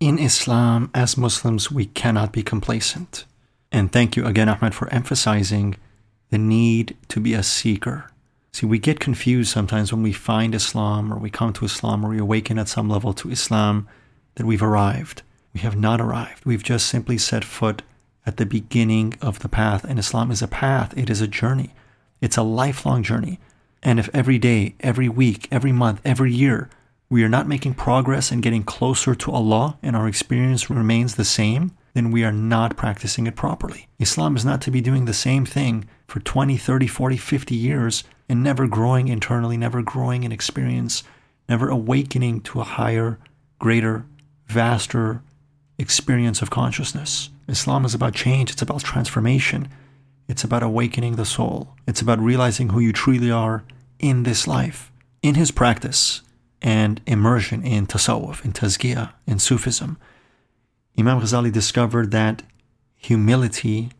[0.00, 3.26] In Islam, as Muslims, we cannot be complacent.
[3.70, 5.76] And thank you again, Ahmed, for emphasizing
[6.30, 8.10] the need to be a seeker.
[8.54, 12.08] See, we get confused sometimes when we find Islam or we come to Islam or
[12.08, 13.88] we awaken at some level to Islam
[14.36, 15.20] that we've arrived.
[15.52, 16.46] We have not arrived.
[16.46, 17.82] We've just simply set foot
[18.28, 19.84] at the beginning of the path.
[19.84, 21.74] And Islam is a path, it is a journey,
[22.20, 23.40] it's a lifelong journey.
[23.82, 26.68] And if every day, every week, every month, every year,
[27.08, 31.24] we are not making progress and getting closer to Allah and our experience remains the
[31.24, 33.88] same, then we are not practicing it properly.
[33.98, 38.04] Islam is not to be doing the same thing for 20, 30, 40, 50 years
[38.28, 41.02] and never growing internally, never growing in experience,
[41.48, 43.18] never awakening to a higher,
[43.58, 44.04] greater,
[44.46, 45.22] vaster
[45.78, 47.30] experience of consciousness.
[47.48, 49.68] Islam is about change, it's about transformation.
[50.28, 51.74] It's about awakening the soul.
[51.86, 53.64] It's about realizing who you truly are
[53.98, 56.20] in this life, in his practice
[56.60, 59.96] and immersion in tasawwuf, in tazkiyah, in Sufism.
[60.98, 62.42] Imam Ghazali discovered that
[62.96, 63.90] humility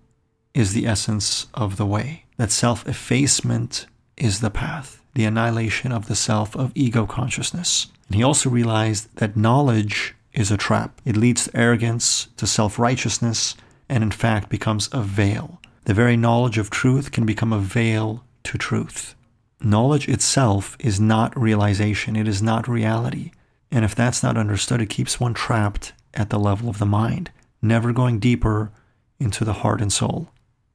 [0.53, 6.09] is the essence of the way, that self effacement is the path, the annihilation of
[6.09, 7.87] the self of ego consciousness.
[8.09, 11.01] And he also realized that knowledge is a trap.
[11.05, 13.57] It leads to arrogance, to self righteousness,
[13.89, 15.61] and in fact becomes a veil.
[15.85, 19.15] The very knowledge of truth can become a veil to truth.
[19.61, 23.33] Knowledge itself is not realization, it is not reality.
[23.71, 27.31] And if that's not understood, it keeps one trapped at the level of the mind,
[27.61, 28.71] never going deeper
[29.19, 30.29] into the heart and soul.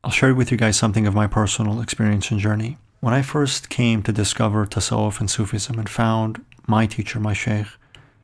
[0.03, 2.77] I'll share with you guys something of my personal experience and journey.
[2.99, 7.67] When I first came to discover Tasawwuf and Sufism and found my teacher, my Shaykh,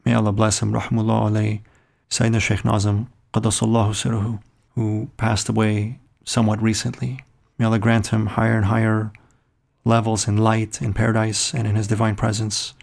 [0.06, 1.62] may Allah bless him, Rahmullah alayhi,
[2.10, 4.42] Sayyidina Shaykh Nazim, Qadasallahu Siruhu,
[4.76, 7.20] who passed away somewhat recently.
[7.58, 9.12] May Allah grant him higher and higher
[9.86, 12.74] levels in light, in paradise, and in his divine presence.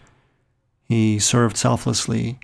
[0.85, 2.39] He served selflessly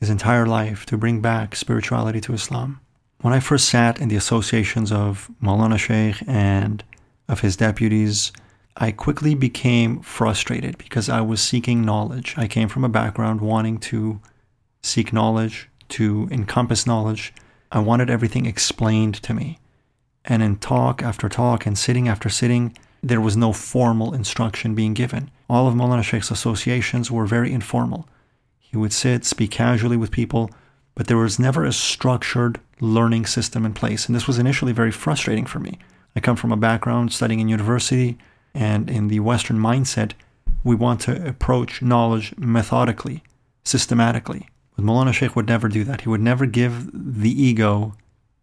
[0.00, 2.80] his entire life to bring back spirituality to Islam.
[3.20, 6.84] When I first sat in the associations of Maulana Sheikh and
[7.28, 8.32] of his deputies,
[8.78, 12.34] I quickly became frustrated because I was seeking knowledge.
[12.36, 14.20] I came from a background wanting to
[14.82, 17.32] seek knowledge, to encompass knowledge.
[17.72, 19.58] I wanted everything explained to me.
[20.26, 24.92] And in talk after talk and sitting after sitting, there was no formal instruction being
[24.92, 25.30] given.
[25.48, 28.08] All of Maulana Sheikh's associations were very informal.
[28.58, 30.50] He would sit, speak casually with people,
[30.94, 34.06] but there was never a structured learning system in place.
[34.06, 35.78] And this was initially very frustrating for me.
[36.14, 38.18] I come from a background studying in university,
[38.56, 40.12] and in the Western mindset,
[40.64, 43.22] we want to approach knowledge methodically,
[43.62, 44.48] systematically.
[44.74, 46.00] But Maulana Sheikh would never do that.
[46.00, 47.94] He would never give the ego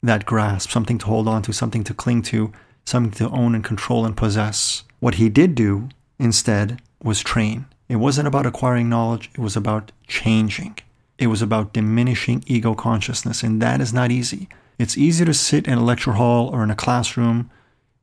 [0.04, 2.52] that grasp, something to hold on to, something to cling to,
[2.86, 4.84] something to own and control and possess.
[5.00, 7.66] What he did do instead was train.
[7.90, 10.78] It wasn't about acquiring knowledge, it was about changing.
[11.18, 14.48] It was about diminishing ego consciousness, and that is not easy.
[14.78, 17.50] It's easy to sit in a lecture hall or in a classroom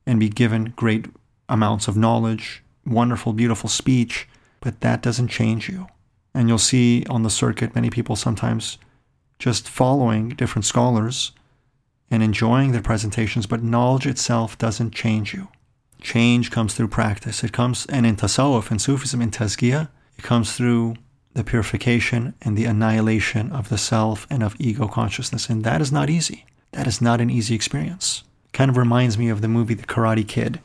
[0.05, 1.05] and be given great
[1.49, 4.27] amounts of knowledge, wonderful, beautiful speech,
[4.59, 5.87] but that doesn't change you.
[6.33, 8.77] And you'll see on the circuit many people sometimes
[9.39, 11.31] just following different scholars
[12.09, 15.47] and enjoying their presentations, but knowledge itself doesn't change you.
[16.01, 17.43] Change comes through practice.
[17.43, 20.95] It comes, and in Tasawwuf and Sufism, in Tazkiyah, it comes through
[21.33, 25.49] the purification and the annihilation of the self and of ego consciousness.
[25.49, 26.45] And that is not easy.
[26.73, 28.23] That is not an easy experience.
[28.53, 30.59] Kind of reminds me of the movie The Karate Kid,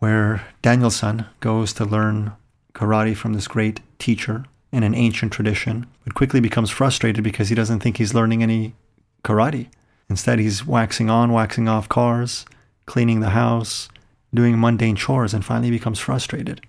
[0.00, 2.32] where Daniel-san goes to learn
[2.74, 7.54] karate from this great teacher in an ancient tradition, but quickly becomes frustrated because he
[7.54, 8.74] doesn't think he's learning any
[9.22, 9.68] karate.
[10.08, 12.44] Instead, he's waxing on, waxing off cars,
[12.86, 13.88] cleaning the house,
[14.32, 16.60] doing mundane chores, and finally becomes frustrated.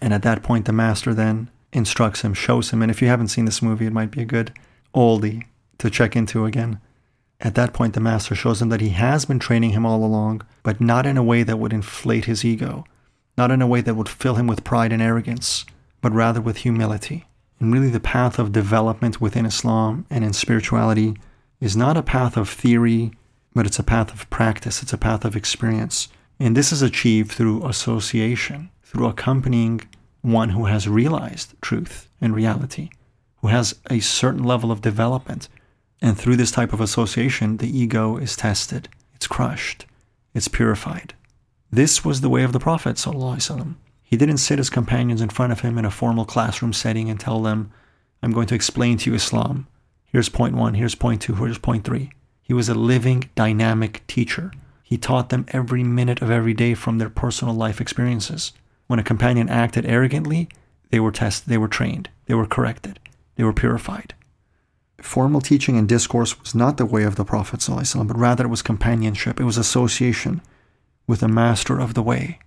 [0.00, 3.28] And at that point, the master then instructs him, shows him, and if you haven't
[3.28, 4.52] seen this movie, it might be a good
[4.94, 5.44] oldie
[5.78, 6.80] to check into again.
[7.40, 10.42] At that point, the master shows him that he has been training him all along,
[10.62, 12.84] but not in a way that would inflate his ego,
[13.38, 15.64] not in a way that would fill him with pride and arrogance,
[16.02, 17.26] but rather with humility.
[17.58, 21.16] And really, the path of development within Islam and in spirituality
[21.60, 23.12] is not a path of theory,
[23.54, 26.08] but it's a path of practice, it's a path of experience.
[26.38, 29.82] And this is achieved through association, through accompanying
[30.22, 32.90] one who has realized truth and reality,
[33.40, 35.48] who has a certain level of development.
[36.02, 39.86] And through this type of association, the ego is tested, it's crushed,
[40.34, 41.14] it's purified.
[41.70, 43.04] This was the way of the Prophet.
[44.02, 47.20] He didn't sit his companions in front of him in a formal classroom setting and
[47.20, 47.70] tell them,
[48.22, 49.66] I'm going to explain to you Islam.
[50.06, 52.10] Here's point one, here's point two, here's point three.
[52.42, 54.50] He was a living, dynamic teacher.
[54.82, 58.52] He taught them every minute of every day from their personal life experiences.
[58.88, 60.48] When a companion acted arrogantly,
[60.90, 62.98] they were tested, they were trained, they were corrected,
[63.36, 64.14] they were purified.
[65.02, 68.48] Formal teaching and discourse was not the way of the Prophet, ﷺ, but rather it
[68.50, 70.42] was companionship, it was association
[71.06, 72.38] with a master of the way.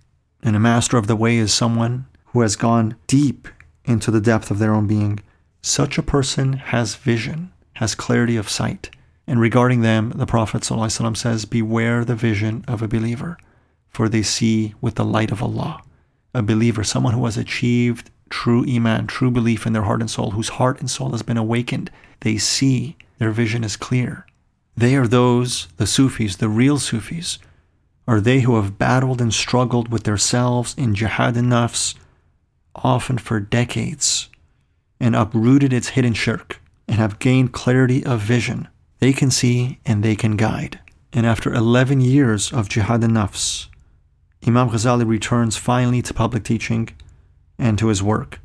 [0.42, 3.48] And a master of the way is someone who has gone deep
[3.84, 5.20] into the depth of their own being.
[5.62, 8.90] Such a person has vision, has clarity of sight.
[9.26, 13.38] And regarding them, the Prophet ﷺ says, Beware the vision of a believer,
[13.88, 15.82] for they see with the light of Allah
[16.34, 20.32] a believer, someone who has achieved true iman, true belief in their heart and soul,
[20.32, 21.90] whose heart and soul has been awakened.
[22.24, 24.26] They see, their vision is clear.
[24.74, 27.38] They are those, the Sufis, the real Sufis,
[28.08, 31.94] are they who have battled and struggled with themselves in jihad an-nafs,
[32.74, 34.30] often for decades,
[34.98, 38.68] and uprooted its hidden shirk, and have gained clarity of vision.
[39.00, 40.80] They can see and they can guide.
[41.12, 43.68] And after 11 years of jihad an-nafs,
[44.46, 46.88] Imam Ghazali returns finally to public teaching
[47.58, 48.40] and to his work.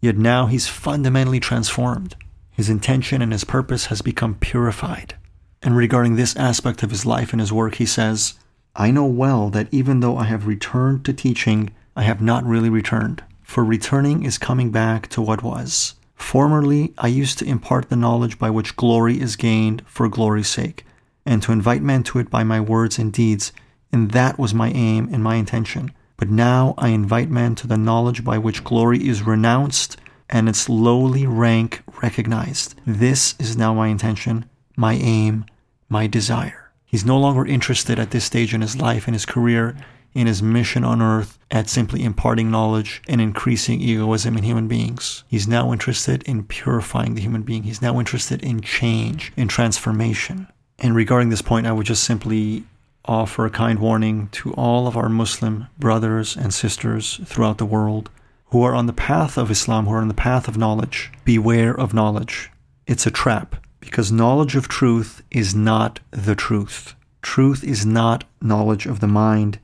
[0.00, 2.16] Yet now he's fundamentally transformed.
[2.58, 5.14] His intention and his purpose has become purified.
[5.62, 8.34] And regarding this aspect of his life and his work, he says,
[8.74, 12.68] I know well that even though I have returned to teaching, I have not really
[12.68, 13.22] returned.
[13.44, 15.94] For returning is coming back to what was.
[16.16, 20.84] Formerly, I used to impart the knowledge by which glory is gained for glory's sake,
[21.24, 23.52] and to invite men to it by my words and deeds,
[23.92, 25.92] and that was my aim and my intention.
[26.16, 29.96] But now I invite men to the knowledge by which glory is renounced
[30.30, 32.74] and its lowly rank recognized.
[32.86, 34.44] This is now my intention,
[34.76, 35.44] my aim,
[35.88, 36.70] my desire.
[36.84, 39.76] He's no longer interested at this stage in his life in his career,
[40.14, 45.24] in his mission on earth, at simply imparting knowledge and increasing egoism in human beings.
[45.28, 47.64] He's now interested in purifying the human being.
[47.64, 50.48] He's now interested in change, in transformation.
[50.78, 52.64] And regarding this point, I would just simply
[53.04, 58.10] offer a kind warning to all of our Muslim brothers and sisters throughout the world
[58.50, 61.10] who are on the path of Islam, who are on the path of knowledge.
[61.24, 62.50] Beware of knowledge.
[62.86, 66.94] It's a trap because knowledge of truth is not the truth.
[67.22, 69.58] Truth is not knowledge of the mind,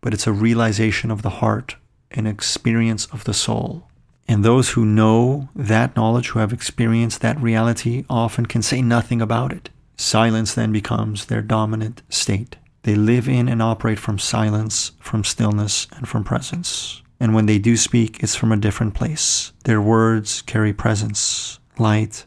[0.00, 1.76] but it's a realization of the heart,
[2.12, 3.86] an experience of the soul.
[4.26, 9.20] And those who know that knowledge, who have experienced that reality, often can say nothing
[9.20, 9.70] about it.
[9.96, 12.56] Silence then becomes their dominant state.
[12.84, 17.02] They live in and operate from silence, from stillness, and from presence.
[17.20, 19.52] And when they do speak, it's from a different place.
[19.64, 22.24] Their words carry presence, light.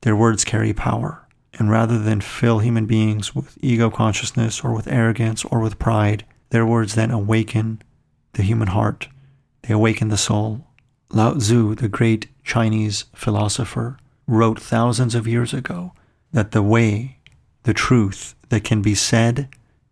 [0.00, 1.28] Their words carry power.
[1.58, 6.24] And rather than fill human beings with ego consciousness or with arrogance or with pride,
[6.48, 7.82] their words then awaken
[8.32, 9.08] the human heart.
[9.62, 10.66] They awaken the soul.
[11.10, 15.92] Lao Tzu, the great Chinese philosopher, wrote thousands of years ago
[16.32, 17.18] that the way,
[17.64, 19.50] the truth that can be said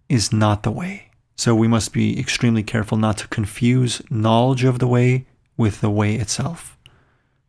[0.09, 1.10] is not the way.
[1.41, 5.25] So we must be extremely careful not to confuse knowledge of the way
[5.57, 6.77] with the way itself.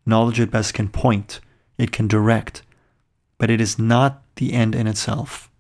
[0.06, 1.41] Knowledge at best can point,
[1.77, 2.62] it can direct,
[3.38, 5.51] but it is not the end in itself.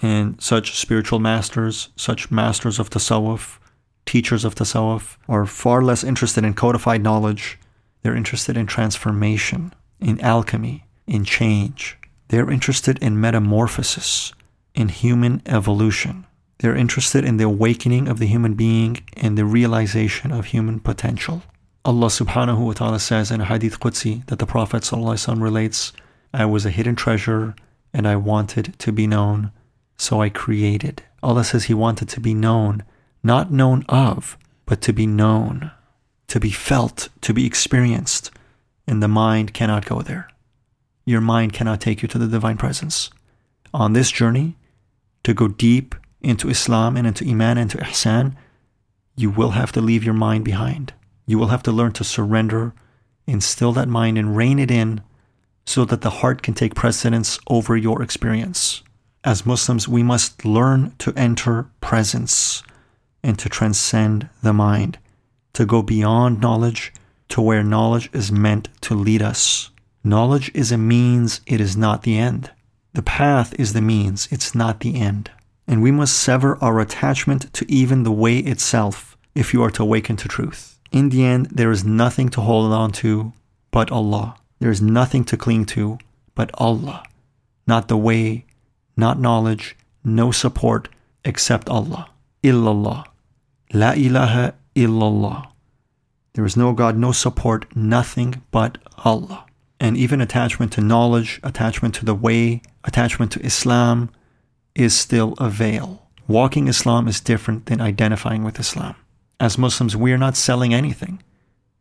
[0.00, 3.58] And such spiritual masters, such masters of tasawwuf,
[4.06, 7.58] teachers of tasawwuf, are far less interested in codified knowledge.
[8.02, 11.98] They're interested in transformation, in alchemy, in change.
[12.28, 14.32] They're interested in metamorphosis,
[14.72, 16.26] in human evolution.
[16.58, 21.42] They're interested in the awakening of the human being and the realization of human potential.
[21.84, 25.92] Allah subhanahu wa ta'ala says in hadith Qudsi that the Prophet relates,
[26.32, 27.56] I was a hidden treasure
[27.92, 29.50] and I wanted to be known,
[29.96, 31.02] so I created.
[31.22, 32.84] Allah says He wanted to be known,
[33.22, 35.70] not known of, but to be known,
[36.28, 38.30] to be felt, to be experienced.
[38.86, 40.28] And the mind cannot go there.
[41.04, 43.10] Your mind cannot take you to the divine presence.
[43.74, 44.56] On this journey,
[45.22, 48.36] to go deep into Islam and into Iman and into Ihsan,
[49.16, 50.94] you will have to leave your mind behind.
[51.26, 52.72] You will have to learn to surrender,
[53.26, 55.02] instill that mind, and rein it in
[55.66, 58.82] so that the heart can take precedence over your experience.
[59.24, 62.62] As Muslims, we must learn to enter presence
[63.22, 64.98] and to transcend the mind,
[65.52, 66.92] to go beyond knowledge
[67.28, 69.70] to where knowledge is meant to lead us.
[70.02, 72.50] Knowledge is a means, it is not the end.
[72.94, 75.30] The path is the means, it's not the end
[75.72, 79.82] and we must sever our attachment to even the way itself if you are to
[79.82, 80.78] awaken to truth.
[80.92, 83.32] In the end, there is nothing to hold on to
[83.70, 84.36] but Allah.
[84.58, 85.96] There is nothing to cling to
[86.34, 87.04] but Allah.
[87.66, 88.44] Not the way,
[88.98, 90.90] not knowledge, no support
[91.24, 92.10] except Allah.
[92.44, 93.06] Illallah.
[93.72, 95.52] La ilaha illallah.
[96.34, 99.46] There is no God, no support, nothing but Allah.
[99.80, 104.10] And even attachment to knowledge, attachment to the way, attachment to Islam,
[104.74, 106.02] is still a veil.
[106.28, 108.94] Walking Islam is different than identifying with Islam.
[109.40, 111.22] As Muslims, we are not selling anything.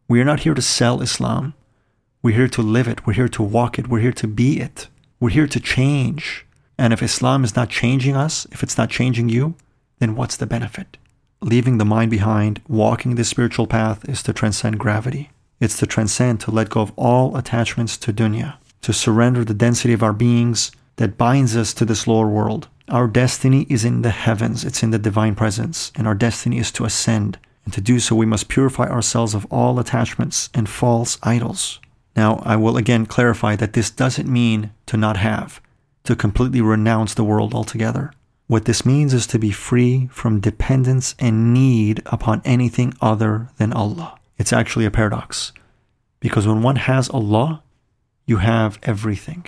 [0.08, 1.54] We are not here to sell Islam.
[2.22, 3.06] We're here to live it.
[3.06, 3.88] We're here to walk it.
[3.88, 4.88] We're here to be it.
[5.20, 6.46] We're here to change.
[6.78, 9.56] And if Islam is not changing us, if it's not changing you,
[10.00, 10.98] then what's the benefit?
[11.42, 15.30] Leaving the mind behind, walking the spiritual path is to transcend gravity.
[15.60, 19.94] It's to transcend, to let go of all attachments to dunya, to surrender the density
[19.94, 24.12] of our beings that binds us to this lower world, our destiny is in the
[24.12, 27.40] heavens, it's in the divine presence, and our destiny is to ascend.
[27.64, 31.80] And to do so, we must purify ourselves of all attachments and false idols.
[32.16, 35.62] Now, I will again clarify that this doesn't mean to not have,
[36.04, 38.12] to completely renounce the world altogether.
[38.48, 43.72] What this means is to be free from dependence and need upon anything other than
[43.72, 44.20] Allah.
[44.38, 45.54] It's actually a paradox.
[46.20, 47.64] Because when one has Allah,
[48.26, 49.46] you have everything.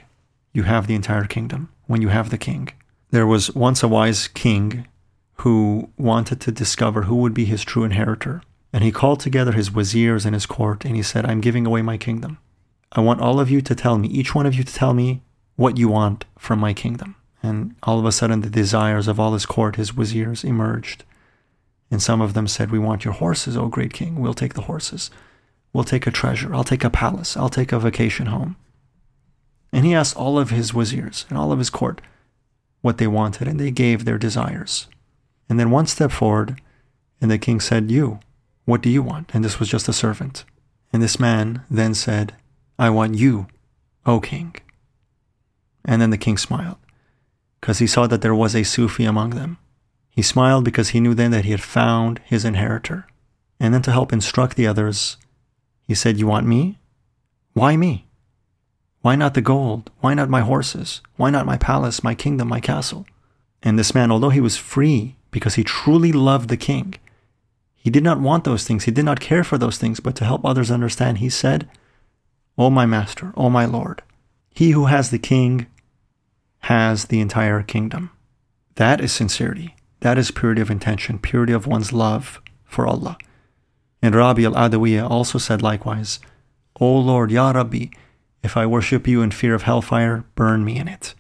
[0.53, 2.69] You have the entire kingdom when you have the king.
[3.13, 4.87] There was once a wise king
[5.35, 8.41] who wanted to discover who would be his true inheritor.
[8.73, 11.83] And he called together his wazirs and his court, and he said, I'm giving away
[11.83, 12.39] my kingdom.
[12.91, 15.21] I want all of you to tell me, each one of you to tell me
[15.57, 17.15] what you want from my kingdom.
[17.43, 21.03] And all of a sudden, the desires of all his court, his wazirs, emerged.
[21.91, 24.21] And some of them said, We want your horses, O great king.
[24.21, 25.11] We'll take the horses.
[25.71, 26.55] We'll take a treasure.
[26.55, 27.37] I'll take a palace.
[27.37, 28.55] I'll take a vacation home.
[29.71, 32.01] And he asked all of his wazirs and all of his court
[32.83, 34.87] what they wanted, and they gave their desires.
[35.49, 36.61] And then one step forward,
[37.21, 38.19] and the king said, You,
[38.65, 39.31] what do you want?
[39.33, 40.43] And this was just a servant.
[40.91, 42.35] And this man then said,
[42.77, 43.47] I want you,
[44.05, 44.55] O king.
[45.85, 46.77] And then the king smiled,
[47.61, 49.57] because he saw that there was a Sufi among them.
[50.09, 53.07] He smiled because he knew then that he had found his inheritor.
[53.61, 55.15] And then to help instruct the others,
[55.87, 56.79] he said, You want me?
[57.53, 58.07] Why me?
[59.03, 59.91] Why not the gold?
[59.99, 61.01] Why not my horses?
[61.17, 63.05] Why not my palace, my kingdom, my castle?
[63.61, 66.95] And this man, although he was free because he truly loved the king,
[67.75, 68.85] he did not want those things.
[68.85, 71.69] He did not care for those things, but to help others understand, he said,
[72.57, 74.03] O my master, O my lord,
[74.55, 75.67] he who has the king
[76.59, 78.09] has the entire kingdom.
[78.75, 79.75] That is sincerity.
[79.99, 83.17] That is purity of intention, purity of one's love for Allah.
[84.01, 86.19] And Rabi al Adawiyah also said likewise,
[86.79, 87.87] O Lord, Ya Rabbi,
[88.43, 91.15] if I worship you in fear of hellfire, burn me in it.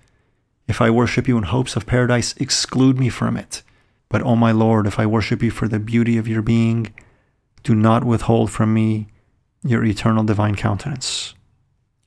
[0.67, 3.63] If I worship you in hopes of paradise, exclude me from it.
[4.09, 6.93] But, O my Lord, if I worship you for the beauty of your being,
[7.63, 9.07] do not withhold from me
[9.63, 11.33] your eternal divine countenance.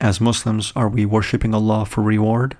[0.00, 2.56] As Muslims, are we worshipping Allah for reward,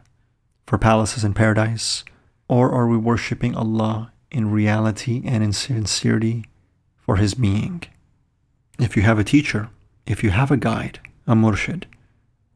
[0.67, 2.05] for palaces in paradise,
[2.49, 6.47] or are we worshipping Allah in reality and in sincerity
[6.97, 7.85] for His being?
[8.79, 9.69] If you have a teacher,
[10.07, 11.85] if you have a guide, a murshid,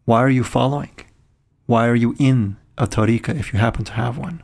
[0.04, 0.94] why are you following?
[1.66, 4.42] Why are you in a tariqah if you happen to have one?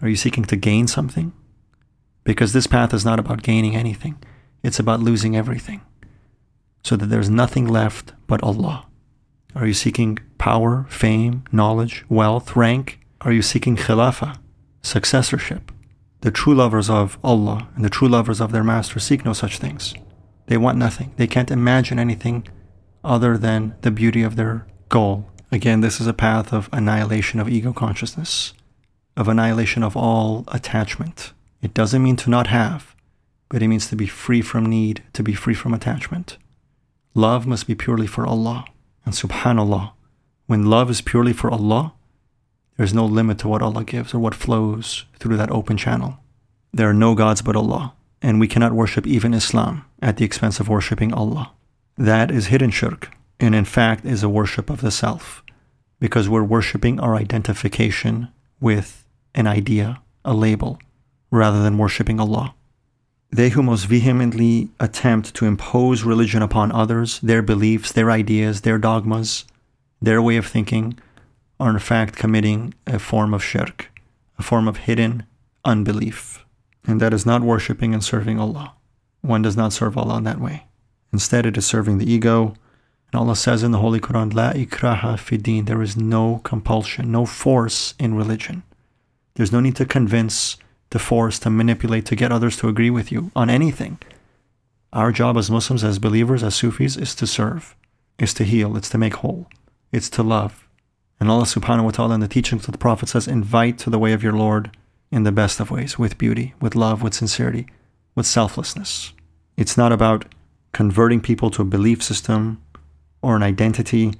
[0.00, 1.32] Are you seeking to gain something?
[2.24, 4.16] Because this path is not about gaining anything,
[4.62, 5.82] it's about losing everything,
[6.82, 8.86] so that there's nothing left but Allah.
[9.54, 13.00] Are you seeking power, fame, knowledge, wealth, rank?
[13.20, 14.38] Are you seeking khilafah,
[14.82, 15.70] successorship?
[16.22, 19.58] The true lovers of Allah and the true lovers of their master seek no such
[19.58, 19.94] things.
[20.46, 21.12] They want nothing.
[21.16, 22.46] They can't imagine anything
[23.02, 25.26] other than the beauty of their goal.
[25.52, 28.54] Again, this is a path of annihilation of ego consciousness,
[29.16, 31.32] of annihilation of all attachment.
[31.62, 32.94] It doesn't mean to not have,
[33.48, 36.38] but it means to be free from need, to be free from attachment.
[37.14, 38.64] Love must be purely for Allah.
[39.04, 39.92] And subhanAllah,
[40.46, 41.92] when love is purely for Allah,
[42.76, 46.18] there's no limit to what Allah gives or what flows through that open channel.
[46.72, 50.58] There are no gods but Allah, and we cannot worship even Islam at the expense
[50.58, 51.52] of worshipping Allah.
[51.96, 53.10] That is hidden shirk,
[53.44, 55.42] and in fact is a worship of the self
[56.00, 58.28] because we're worshiping our identification
[58.60, 60.78] with an idea, a label,
[61.30, 62.54] rather than worshiping Allah.
[63.30, 68.78] They who most vehemently attempt to impose religion upon others, their beliefs, their ideas, their
[68.78, 69.44] dogmas,
[70.00, 70.98] their way of thinking,
[71.58, 73.90] are in fact committing a form of shirk,
[74.38, 75.24] a form of hidden
[75.64, 76.44] unbelief.
[76.86, 78.74] And that is not worshipping and serving Allah.
[79.22, 80.66] One does not serve Allah in that way.
[81.12, 82.54] Instead, it is serving the ego,
[83.14, 87.24] and Allah says in the Holy Quran, La ikraha fidin, there is no compulsion, no
[87.24, 88.64] force in religion.
[89.34, 90.56] There's no need to convince,
[90.90, 93.98] to force, to manipulate, to get others to agree with you on anything.
[94.92, 97.76] Our job as Muslims, as believers, as Sufis, is to serve,
[98.18, 99.46] is to heal, it's to make whole,
[99.92, 100.66] it's to love.
[101.20, 103.98] And Allah subhanahu wa ta'ala in the teachings of the Prophet says, invite to the
[104.00, 104.76] way of your Lord
[105.12, 107.68] in the best of ways, with beauty, with love, with sincerity,
[108.16, 109.12] with selflessness.
[109.56, 110.24] It's not about
[110.72, 112.60] converting people to a belief system
[113.24, 114.14] or an identity.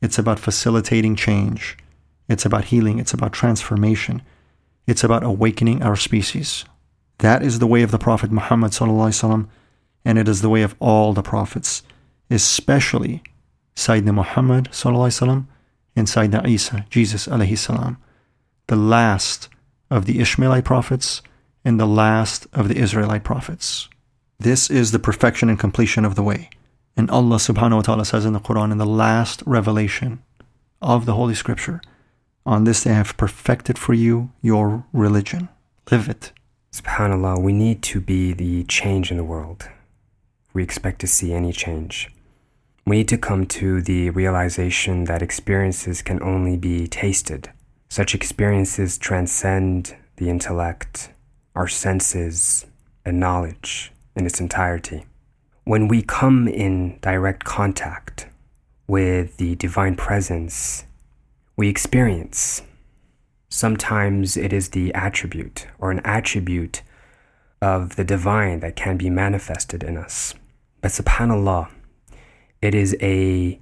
[0.00, 1.76] It's about facilitating change.
[2.28, 2.98] It's about healing.
[2.98, 4.22] It's about transformation.
[4.86, 6.64] It's about awakening our species.
[7.18, 8.74] That is the way of the Prophet Muhammad
[10.04, 11.82] and it is the way of all the prophets,
[12.30, 13.22] especially
[13.76, 17.98] Sayyidina Muhammad and Sayyidina Isa, Jesus alayhi salam,
[18.68, 19.48] the last
[19.90, 21.22] of the Ishmaelite prophets
[21.64, 23.88] and the last of the Israelite prophets.
[24.38, 26.48] This is the perfection and completion of the way.
[26.96, 30.22] And Allah subhanahu wa ta'ala says in the Quran, in the last revelation
[30.82, 31.80] of the Holy Scripture,
[32.44, 35.48] on this day I have perfected for you your religion.
[35.90, 36.32] Live it.
[36.72, 39.68] SubhanAllah, we need to be the change in the world.
[40.52, 42.10] We expect to see any change.
[42.86, 47.50] We need to come to the realization that experiences can only be tasted.
[47.88, 51.10] Such experiences transcend the intellect,
[51.54, 52.66] our senses,
[53.04, 55.06] and knowledge in its entirety.
[55.64, 58.26] When we come in direct contact
[58.86, 60.84] with the divine presence,
[61.56, 62.62] we experience.
[63.50, 66.82] Sometimes it is the attribute or an attribute
[67.60, 70.34] of the divine that can be manifested in us.
[70.80, 71.68] But subhanAllah,
[72.62, 73.60] it is a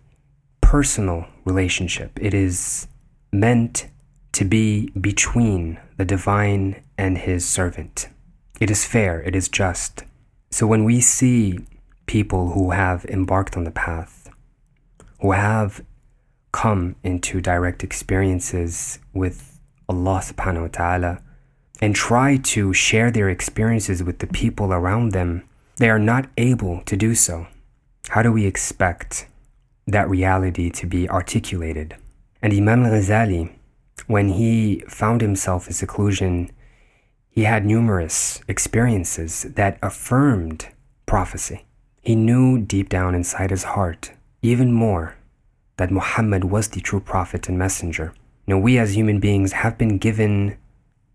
[0.60, 2.18] personal relationship.
[2.20, 2.86] It is
[3.32, 3.88] meant
[4.32, 8.08] to be between the divine and his servant.
[8.60, 10.04] It is fair, it is just.
[10.50, 11.58] So when we see
[12.08, 14.28] people who have embarked on the path,
[15.20, 15.84] who have
[16.50, 21.22] come into direct experiences with Allah subhanahu wa ta'ala,
[21.80, 26.82] and try to share their experiences with the people around them, they are not able
[26.86, 27.46] to do so.
[28.08, 29.28] How do we expect
[29.86, 31.94] that reality to be articulated?
[32.42, 33.52] And Imam Ghazali,
[34.06, 36.50] when he found himself in seclusion,
[37.28, 40.68] he had numerous experiences that affirmed
[41.06, 41.67] prophecy.
[42.00, 45.16] He knew deep down inside his heart, even more,
[45.76, 48.12] that Muhammad was the true prophet and messenger.
[48.46, 50.56] Now, we as human beings have been given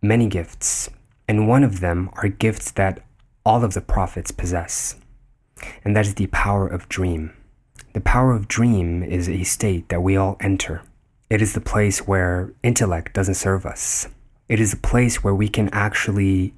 [0.01, 0.89] many gifts,
[1.27, 3.01] and one of them are gifts that
[3.45, 4.95] all of the prophets possess,
[5.83, 7.33] and that is the power of dream.
[7.93, 10.81] The power of dream is a state that we all enter.
[11.29, 14.07] It is the place where intellect doesn't serve us.
[14.49, 16.53] It is a place where we can actually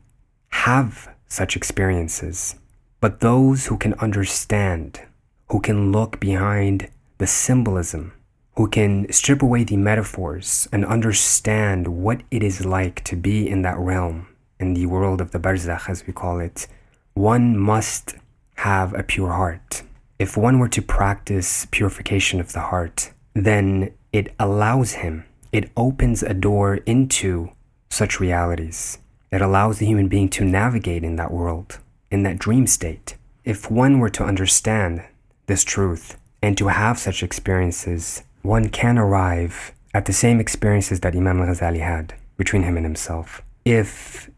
[0.50, 2.56] have such experiences.
[3.00, 5.02] But those who can understand,
[5.50, 8.14] who can look behind the symbolism
[8.56, 13.62] who can strip away the metaphors and understand what it is like to be in
[13.64, 14.28] that realm,
[14.60, 16.68] in the world of the barzakh, as we call it,
[17.14, 18.16] one must
[18.56, 19.84] have a pure heart.
[20.18, 26.24] If one were to practice purification of the heart, then it allows him, it opens
[26.24, 27.52] a door into
[27.90, 29.00] such realities.
[29.32, 31.80] It allows the human being to navigate in that world,
[32.12, 33.16] in that dream state.
[33.44, 35.04] If one were to understand
[35.48, 41.16] this truth and to have such experiences, one can arrive at the same experiences that
[41.16, 43.42] Imam Ghazali had between him and himself.
[43.64, 44.30] If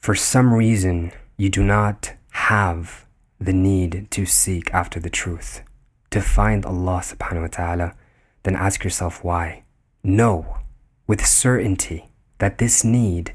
[0.00, 3.06] for some reason you do not have
[3.38, 5.62] the need to seek after the truth,
[6.10, 7.94] to find Allah subhanahu wa ta'ala,
[8.42, 9.64] then ask yourself why.
[10.04, 10.58] Know
[11.06, 13.34] with certainty that this need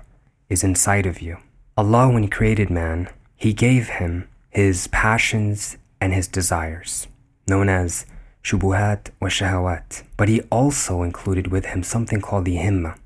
[0.50, 1.38] is inside of you.
[1.78, 7.08] Allah, when He created man, He gave him his passions and his desires,
[7.48, 8.08] known as
[8.44, 10.02] shubuhat wa shahawat.
[10.18, 12.98] But he also included with him something called the himma,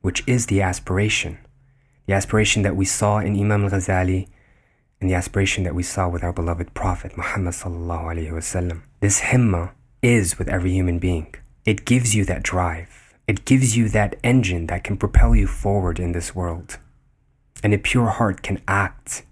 [0.00, 1.38] which is the aspiration.
[2.06, 4.28] The aspiration that we saw in Imam al-Ghazali
[5.00, 8.82] and the aspiration that we saw with our beloved Prophet Muhammad sallallahu alaihi wasallam.
[9.00, 9.72] This himma
[10.02, 11.34] is with every human being.
[11.64, 13.14] It gives you that drive.
[13.26, 16.78] It gives you that engine that can propel you forward in this world.
[17.62, 19.24] And a pure heart can act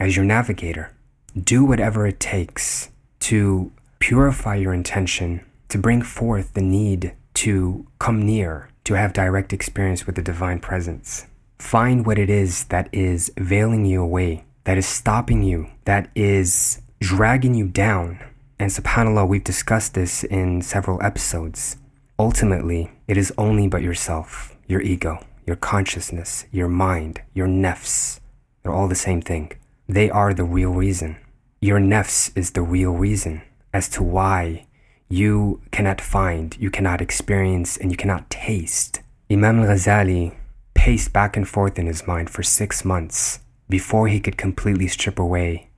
[0.00, 0.92] as your navigator.
[1.40, 2.88] Do whatever it takes
[3.20, 3.70] to
[4.00, 10.06] purify your intention, to bring forth the need to come near, to have direct experience
[10.06, 11.26] with the divine presence.
[11.58, 16.80] Find what it is that is veiling you away, that is stopping you, that is
[17.00, 18.18] dragging you down.
[18.58, 21.76] And subhanAllah, we've discussed this in several episodes.
[22.18, 28.20] Ultimately, it is only but yourself, your ego, your consciousness, your mind, your nafs.
[28.62, 29.52] They're all the same thing.
[29.90, 31.16] They are the real reason.
[31.60, 34.66] Your nafs is the real reason as to why
[35.08, 39.00] you cannot find, you cannot experience, and you cannot taste.
[39.28, 40.36] Imam al Ghazali
[40.74, 45.18] paced back and forth in his mind for six months before he could completely strip
[45.18, 45.70] away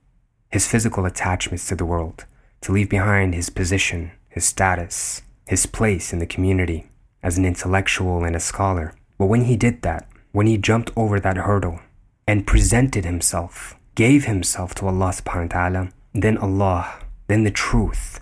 [0.51, 2.25] his physical attachments to the world,
[2.61, 6.85] to leave behind his position, his status, his place in the community
[7.23, 8.93] as an intellectual and a scholar.
[9.17, 11.79] But when he did that, when he jumped over that hurdle
[12.27, 18.19] and presented himself, gave himself to Allah subhanahu wa ta'ala, then Allah then the truth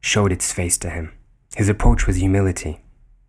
[0.00, 1.12] showed its face to him.
[1.54, 2.80] His approach was humility.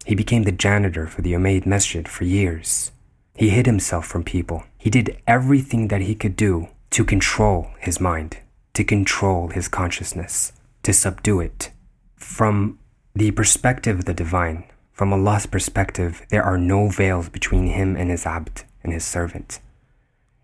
[0.06, 2.92] He became the janitor for the Umayyad Masjid for years.
[3.36, 4.64] He hid himself from people.
[4.78, 8.40] He did everything that he could do to control his mind,
[8.74, 11.72] to control his consciousness, to subdue it.
[12.16, 12.80] From
[13.14, 18.10] the perspective of the divine, from Allah's perspective, there are no veils between him and
[18.10, 19.60] his abd and his servant.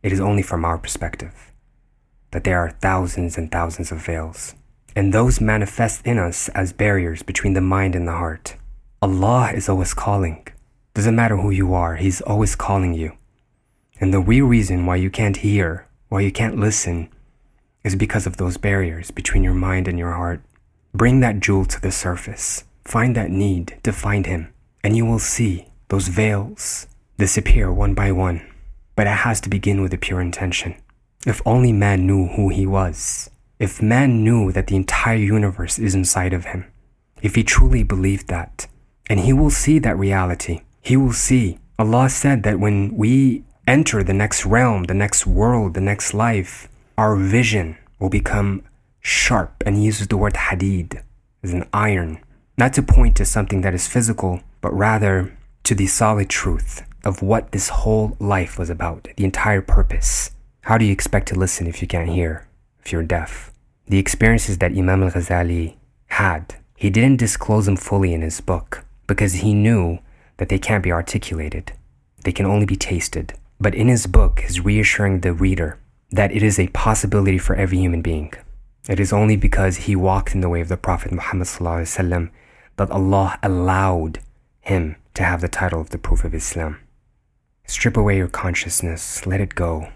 [0.05, 1.51] It is only from our perspective
[2.29, 4.53] that there are thousands and thousands of veils
[4.95, 8.55] and those manifest in us as barriers between the mind and the heart.
[9.01, 10.47] Allah is always calling.
[10.93, 13.17] Doesn't matter who you are, He's always calling you.
[13.99, 17.09] And the real reason why you can't hear, why you can't listen,
[17.83, 20.41] is because of those barriers between your mind and your heart.
[20.93, 22.63] Bring that jewel to the surface.
[22.83, 24.53] Find that need to find Him,
[24.83, 26.85] and you will see those veils
[27.17, 28.45] disappear one by one.
[28.95, 30.75] But it has to begin with a pure intention.
[31.25, 33.29] If only man knew who he was,
[33.59, 36.65] if man knew that the entire universe is inside of him,
[37.21, 38.67] if he truly believed that,
[39.09, 41.57] and he will see that reality, he will see.
[41.79, 46.67] Allah said that when we enter the next realm, the next world, the next life,
[46.97, 48.63] our vision will become
[49.01, 49.63] sharp.
[49.65, 51.01] And he uses the word hadid
[51.43, 52.19] as an iron,
[52.57, 57.21] not to point to something that is physical, but rather to the solid truth of
[57.21, 60.31] what this whole life was about, the entire purpose.
[60.61, 62.47] How do you expect to listen if you can't hear,
[62.83, 63.51] if you're deaf?
[63.87, 65.75] The experiences that Imam al Ghazali
[66.07, 69.99] had, he didn't disclose them fully in his book because he knew
[70.37, 71.71] that they can't be articulated.
[72.23, 73.35] They can only be tasted.
[73.61, 75.77] But in his book, he's reassuring the reader
[76.11, 78.33] that it is a possibility for every human being.
[78.89, 81.47] It is only because he walked in the way of the Prophet Muhammad
[82.77, 84.19] that Allah allowed
[84.61, 86.77] him to have the title of the Proof of Islam.
[87.67, 89.89] Strip away your consciousness, let it go.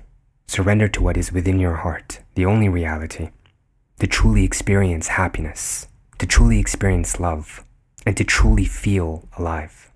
[0.47, 3.29] Surrender to what is within your heart, the only reality.
[3.99, 7.63] To truly experience happiness, to truly experience love,
[8.05, 9.91] and to truly feel alive.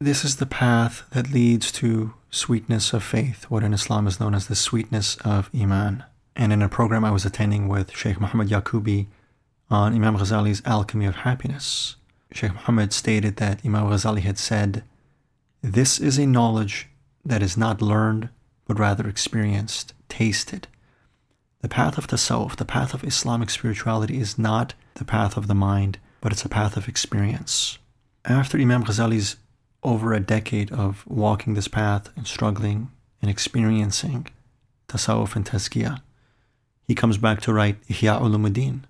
[0.00, 4.34] This is the path that leads to sweetness of faith, what in Islam is known
[4.34, 6.02] as the sweetness of Iman.
[6.34, 9.06] And in a program I was attending with Sheikh Muhammad Yaqubi
[9.70, 11.96] on Imam Ghazali's Alchemy of Happiness,
[12.32, 14.82] Sheikh Muhammad stated that Imam Ghazali had said,
[15.62, 16.88] This is a knowledge
[17.24, 18.28] that is not learned,
[18.66, 20.68] but rather experienced, tasted.
[21.60, 25.54] The path of Tasawwuf, the path of Islamic spirituality, is not the path of the
[25.54, 27.78] mind, but it's a path of experience.
[28.24, 29.36] After Imam Ghazali's
[29.82, 34.28] over a decade of walking this path and struggling and experiencing
[34.88, 36.00] tasawwuf and tazkiyah,
[36.86, 38.82] he comes back to write Ihya Ulumuddin,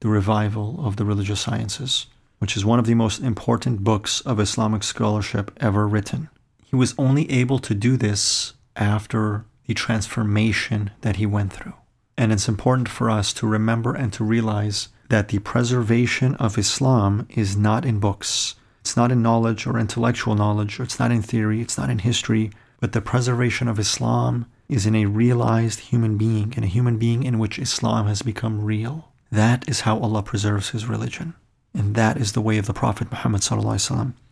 [0.00, 2.06] the revival of the religious sciences,
[2.38, 6.28] which is one of the most important books of Islamic scholarship ever written.
[6.70, 11.74] He was only able to do this after the transformation that he went through.
[12.16, 17.26] And it's important for us to remember and to realize that the preservation of Islam
[17.30, 18.54] is not in books.
[18.82, 21.98] It's not in knowledge or intellectual knowledge, or it's not in theory, it's not in
[21.98, 26.98] history, but the preservation of Islam is in a realized human being, in a human
[26.98, 29.08] being in which Islam has become real.
[29.32, 31.34] That is how Allah preserves His religion.
[31.74, 33.42] And that is the way of the Prophet Muhammad,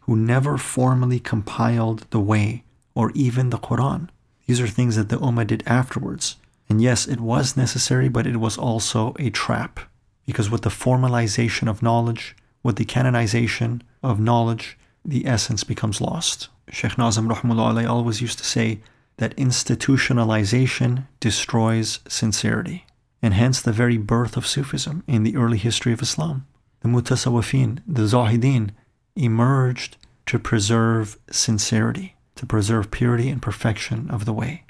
[0.09, 4.09] who never formally compiled the way or even the Quran.
[4.47, 6.37] These are things that the Ummah did afterwards.
[6.67, 9.81] And yes, it was necessary, but it was also a trap.
[10.25, 16.49] Because with the formalization of knowledge, with the canonization of knowledge, the essence becomes lost.
[16.71, 18.81] Sheikh Nazim Rahmullah always used to say
[19.19, 22.87] that institutionalization destroys sincerity,
[23.21, 26.47] and hence the very birth of Sufism in the early history of Islam.
[26.81, 28.71] The Mutasawwifin, the Zahidin,
[29.19, 29.97] emerged
[30.27, 34.65] to preserve sincerity, to preserve purity and perfection of the way.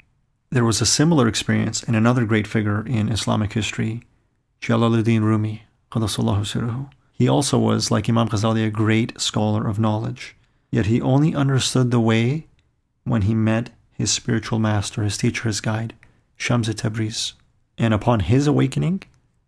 [0.49, 4.01] There was a similar experience in another great figure in Islamic history,
[4.61, 5.63] Jalaluddin Rumi.
[7.13, 10.35] He also was, like Imam Ghazali, a great scholar of knowledge.
[10.71, 12.47] Yet he only understood the way
[13.03, 15.93] when he met his spiritual master, his teacher, his guide,
[16.37, 17.33] Shams Tabriz.
[17.77, 19.03] And upon his awakening,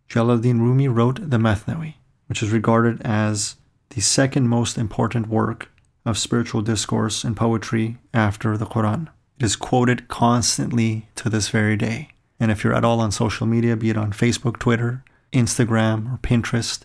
[0.08, 1.94] Jalaluddin Rumi wrote the Mathnawi,
[2.26, 3.56] which is regarded as
[3.94, 5.70] the second most important work
[6.06, 9.08] of spiritual discourse and poetry after the Quran.
[9.38, 12.08] It is quoted constantly to this very day.
[12.40, 16.18] And if you're at all on social media, be it on Facebook, Twitter, Instagram, or
[16.18, 16.84] Pinterest,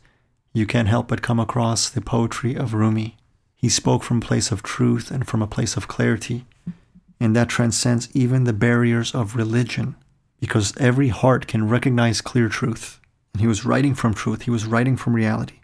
[0.53, 3.15] you can't help but come across the poetry of Rumi.
[3.55, 6.45] He spoke from a place of truth and from a place of clarity,
[7.19, 9.95] and that transcends even the barriers of religion,
[10.39, 12.99] because every heart can recognize clear truth.
[13.33, 15.56] And he was writing from truth, he was writing from reality,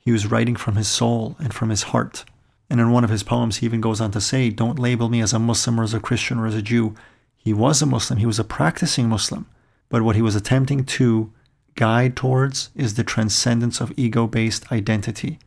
[0.00, 2.24] he was writing from his soul and from his heart.
[2.68, 5.20] And in one of his poems, he even goes on to say, Don't label me
[5.20, 6.94] as a Muslim or as a Christian or as a Jew.
[7.36, 9.46] He was a Muslim, he was a practicing Muslim.
[9.88, 11.32] But what he was attempting to
[11.74, 15.38] guide towards is the transcendence of ego based identity.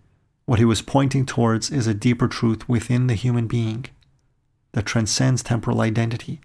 [0.46, 3.86] What he was pointing towards is a deeper truth within the human being
[4.74, 6.42] that transcends temporal identity.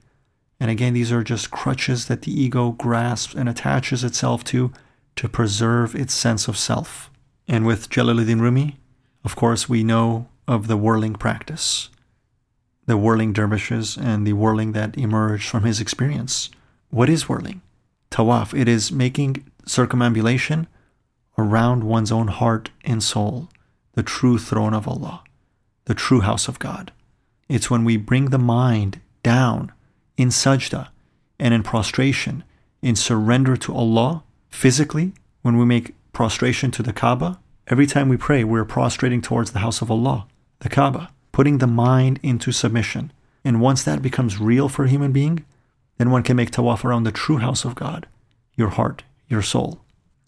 [0.60, 4.72] And again, these are just crutches that the ego grasps and attaches itself to
[5.16, 7.10] to preserve its sense of self.
[7.48, 8.78] And with Jalaluddin Rumi,
[9.24, 11.88] of course, we know of the whirling practice,
[12.86, 16.50] the whirling dervishes, and the whirling that emerged from his experience.
[16.90, 17.62] What is whirling?
[18.10, 18.58] Tawaf.
[18.58, 20.66] It is making circumambulation
[21.36, 23.48] around one's own heart and soul,
[23.92, 25.22] the true throne of Allah,
[25.86, 26.92] the true house of God.
[27.48, 29.72] It's when we bring the mind down
[30.16, 30.88] in sajda
[31.38, 32.44] and in prostration,
[32.82, 37.38] in surrender to Allah physically, when we make prostration to the Kaaba.
[37.68, 40.26] Every time we pray, we're prostrating towards the house of Allah,
[40.58, 43.12] the Kaaba, putting the mind into submission.
[43.44, 45.44] And once that becomes real for a human being,
[45.96, 48.08] then one can make tawaf around the true house of God,
[48.56, 49.78] your heart, your soul.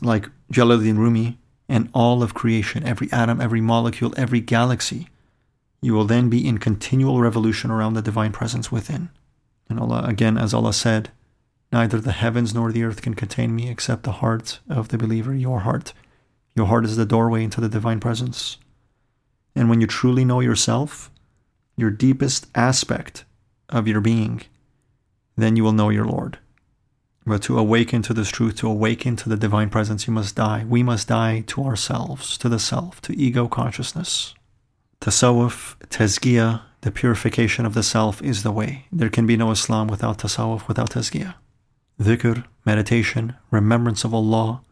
[0.01, 1.39] Like Jalaluddin Rumi
[1.69, 5.09] and all of creation, every atom, every molecule, every galaxy,
[5.83, 9.09] you will then be in continual revolution around the divine presence within.
[9.69, 11.11] And Allah, again, as Allah said,
[11.73, 15.35] neither the heavens nor the earth can contain me except the heart of the believer,
[15.35, 15.93] your heart.
[16.55, 18.59] Your heart is the doorway into the divine presence.
[19.55, 21.11] And when you truly know yourself,
[21.77, 23.25] your deepest aspect
[23.69, 24.43] of your being,
[25.37, 26.39] then you will know your Lord.
[27.27, 30.65] But to awaken to this truth, to awaken to the divine presence, you must die.
[30.69, 34.35] We must die to ourselves, to the self, to ego consciousness.
[35.01, 38.87] Tasawwuf, tazkiyah, the purification of the self is the way.
[38.91, 41.35] There can be no Islam without tasawwuf, without tazkiyah.
[42.01, 44.63] Dhikr, meditation, remembrance of Allah,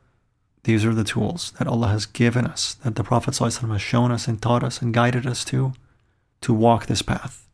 [0.62, 4.11] these are the tools that Allah has given us, that the Prophet ﷺ has shown
[4.11, 5.74] us and taught us and guided us to,
[6.41, 7.47] to walk this path.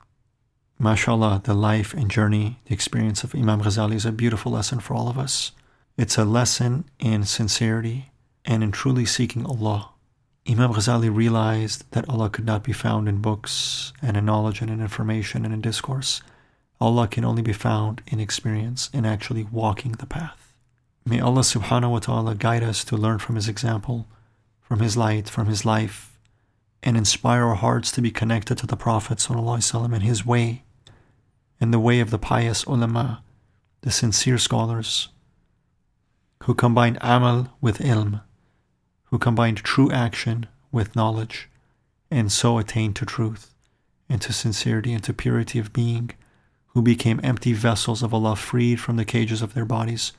[0.81, 4.95] MashaAllah, the life and journey, the experience of Imam Ghazali is a beautiful lesson for
[4.95, 5.51] all of us.
[5.97, 8.11] It's a lesson in sincerity
[8.45, 9.91] and in truly seeking Allah.
[10.49, 14.70] Imam Ghazali realized that Allah could not be found in books and in knowledge and
[14.70, 16.22] in information and in discourse.
[16.81, 20.53] Allah can only be found in experience, in actually walking the path.
[21.07, 24.07] May Allah subhanahu wa ta'ala guide us to learn from His example,
[24.61, 26.14] from His light, from His life,
[26.85, 30.62] and inspire our hearts to be connected to the Prophet sallam and his way,
[31.59, 33.22] and the way of the pious ulama,
[33.81, 35.09] the sincere scholars,
[36.43, 38.20] who combined amal with ilm,
[39.05, 41.49] who combined true action with knowledge,
[42.11, 43.55] and so attained to truth,
[44.09, 46.11] and to sincerity, and to purity of being,
[46.75, 50.12] who became empty vessels of Allah freed from the cages of their bodies,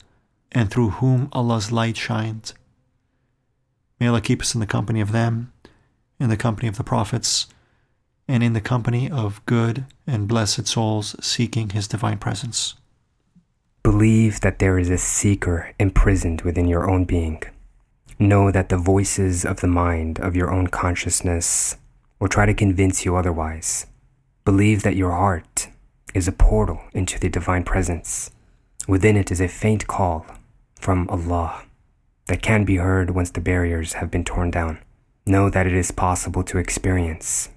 [0.52, 2.52] and through whom Allah's light shined.
[4.00, 5.52] May Allah keep us in the company of them
[6.18, 7.46] in the company of the prophets,
[8.28, 12.74] and in the company of good and blessed souls seeking His divine presence.
[13.82, 17.42] Believe that there is a seeker imprisoned within your own being.
[18.18, 21.76] Know that the voices of the mind, of your own consciousness,
[22.18, 23.86] will try to convince you otherwise.
[24.44, 25.68] Believe that your heart
[26.16, 28.30] is a portal into the divine presence.
[28.88, 30.24] Within it is a faint call
[30.74, 31.64] from Allah
[32.28, 34.78] that can be heard once the barriers have been torn down.
[35.26, 37.50] Know that it is possible to experience,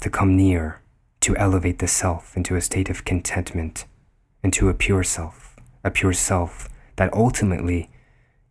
[0.00, 0.80] to come near,
[1.20, 3.84] to elevate the self into a state of contentment,
[4.42, 7.90] into a pure self, a pure self that ultimately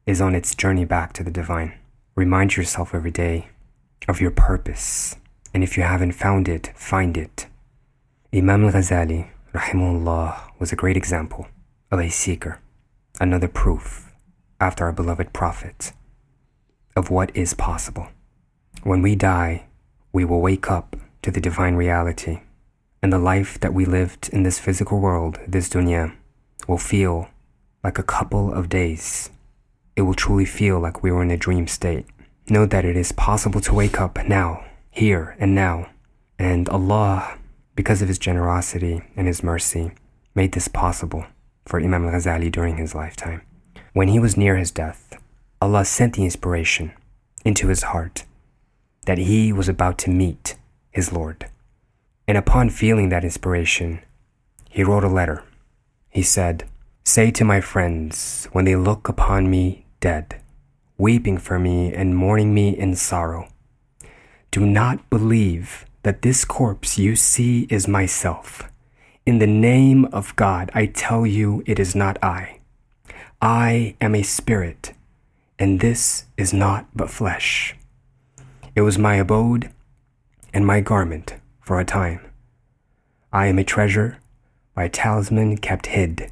[0.05, 1.73] is on its journey back to the divine.
[2.13, 3.47] Remind yourself every day
[4.07, 5.15] of your purpose,
[5.51, 7.47] and if you haven't found it, find it.
[8.31, 11.47] Imam al-Ghazali, rahimahullah, was a great example
[11.91, 12.59] of a seeker,
[13.19, 14.11] another proof,
[14.59, 15.93] after our beloved Prophet,
[16.95, 18.07] of what is possible.
[18.83, 19.65] When we die,
[20.11, 22.41] we will wake up to the divine reality,
[23.01, 26.15] and the life that we lived in this physical world, this dunya,
[26.67, 27.29] will feel
[27.83, 29.29] like a couple of days.
[29.95, 32.05] It will truly feel like we were in a dream state.
[32.49, 35.89] Know that it is possible to wake up now, here and now.
[36.39, 37.37] And Allah,
[37.77, 39.93] because of His generosity and His mercy,
[40.37, 41.25] made this possible
[41.65, 43.41] for Imam al Ghazali during his lifetime.
[43.93, 45.17] When he was near his death,
[45.59, 46.91] Allah sent the inspiration
[47.43, 48.23] into his heart
[49.07, 50.55] that he was about to meet
[50.91, 51.49] his Lord.
[52.27, 54.03] And upon feeling that inspiration,
[54.69, 55.43] he wrote a letter.
[56.11, 56.65] He said,
[57.03, 60.39] Say to my friends, when they look upon me dead,
[60.99, 63.47] weeping for me and mourning me in sorrow,
[64.51, 68.63] do not believe that this corpse you see is myself.
[69.25, 72.59] In the name of God, I tell you it is not I.
[73.41, 74.93] I am a spirit,
[75.59, 77.75] and this is not but flesh.
[78.73, 79.69] It was my abode
[80.53, 82.21] and my garment for a time.
[83.33, 84.19] I am a treasure,
[84.77, 86.31] my talisman kept hid,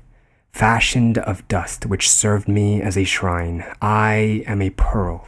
[0.53, 3.65] fashioned of dust which served me as a shrine.
[3.82, 5.28] I am a pearl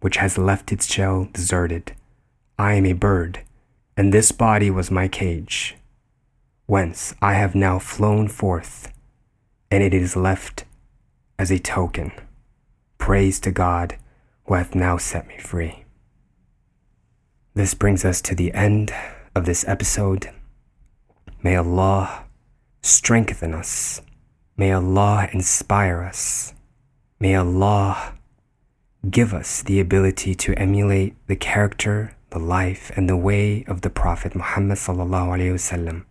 [0.00, 1.92] which has left its shell deserted.
[2.58, 3.40] I am a bird,
[3.98, 5.76] and this body was my cage,
[6.66, 8.92] whence I have now flown forth,
[9.72, 10.64] and it is left
[11.36, 12.12] as a token.
[12.98, 13.96] Praise to God
[14.44, 15.84] who hath now set me free.
[17.54, 18.94] This brings us to the end
[19.34, 20.30] of this episode.
[21.42, 22.24] May Allah
[22.82, 24.00] strengthen us.
[24.56, 26.54] May Allah inspire us.
[27.18, 28.14] May Allah
[29.10, 33.90] give us the ability to emulate the character, the life, and the way of the
[33.90, 36.04] Prophet Muhammad sallallahu alaihi wasallam.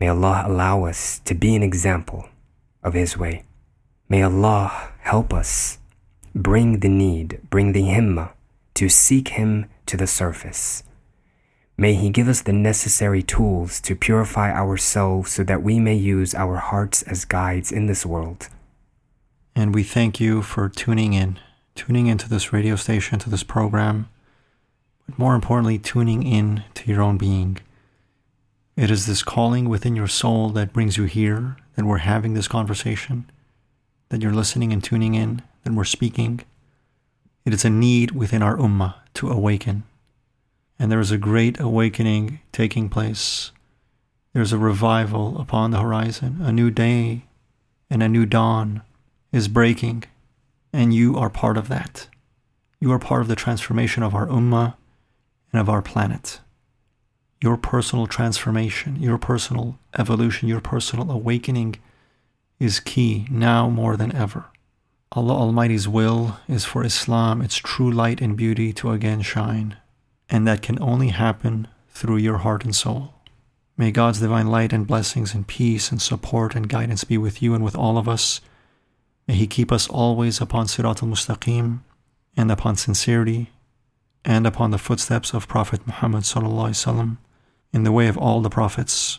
[0.00, 2.28] May Allah allow us to be an example
[2.82, 3.44] of His way.
[4.08, 5.78] May Allah help us
[6.34, 8.30] bring the need, bring the himmah
[8.74, 10.84] to seek Him to the surface.
[11.76, 16.34] May He give us the necessary tools to purify ourselves so that we may use
[16.34, 18.48] our hearts as guides in this world.
[19.54, 21.38] And we thank you for tuning in,
[21.74, 24.08] tuning into this radio station, to this program,
[25.16, 27.58] more importantly, tuning in to your own being.
[28.76, 32.48] It is this calling within your soul that brings you here, that we're having this
[32.48, 33.28] conversation,
[34.10, 36.40] that you're listening and tuning in, that we're speaking.
[37.44, 39.84] It is a need within our ummah to awaken.
[40.78, 43.50] And there is a great awakening taking place.
[44.32, 46.38] There's a revival upon the horizon.
[46.40, 47.24] A new day
[47.90, 48.82] and a new dawn
[49.32, 50.04] is breaking,
[50.72, 52.08] and you are part of that.
[52.80, 54.74] You are part of the transformation of our ummah
[55.52, 56.40] and of our planet
[57.40, 61.76] your personal transformation, your personal evolution, your personal awakening
[62.58, 64.46] is key now more than ever.
[65.12, 69.76] Allah Almighty's will is for Islam, its true light and beauty to again shine,
[70.28, 73.14] and that can only happen through your heart and soul.
[73.76, 77.54] May God's divine light and blessings and peace and support and guidance be with you
[77.54, 78.40] and with all of us.
[79.28, 81.80] May He keep us always upon Sirat al Mustaqim
[82.36, 83.50] and upon sincerity
[84.24, 86.24] and upon the footsteps of Prophet Muhammad
[87.72, 89.18] in the way of all the prophets,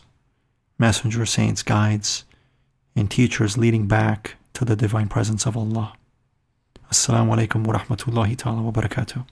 [0.78, 2.24] messengers, saints, guides,
[2.96, 5.94] and teachers leading back to the divine presence of Allah.
[6.90, 9.24] Assalamu alaikum wa rahmatullahi ta'ala wa barakatuh.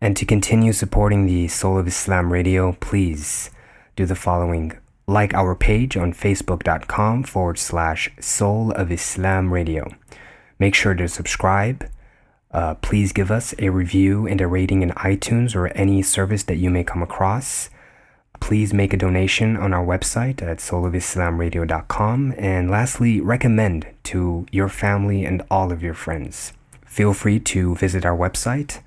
[0.00, 3.50] And to continue supporting the Soul of Islam radio, please
[3.94, 4.72] do the following.
[5.06, 9.94] Like our page on facebook.com forward slash Soul of Islam radio.
[10.58, 11.88] Make sure to subscribe.
[12.52, 16.56] Uh, please give us a review and a rating in iTunes or any service that
[16.56, 17.70] you may come across
[18.42, 22.34] please make a donation on our website at soulofislamradio.com.
[22.36, 26.52] And lastly, recommend to your family and all of your friends.
[26.84, 28.80] Feel free to visit our website,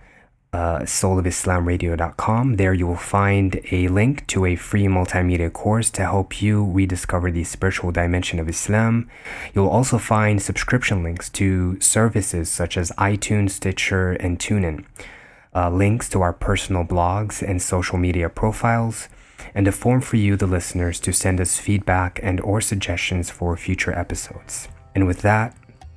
[0.56, 2.56] uh, soulofislamradio.com.
[2.56, 7.30] There you will find a link to a free multimedia course to help you rediscover
[7.30, 9.10] the spiritual dimension of Islam.
[9.54, 14.86] You'll also find subscription links to services such as iTunes, Stitcher, and TuneIn.
[15.54, 19.10] Uh, links to our personal blogs and social media profiles,
[19.54, 23.56] and a form for you, the listeners, to send us feedback and or suggestions for
[23.58, 24.70] future episodes.
[24.94, 25.54] And with that,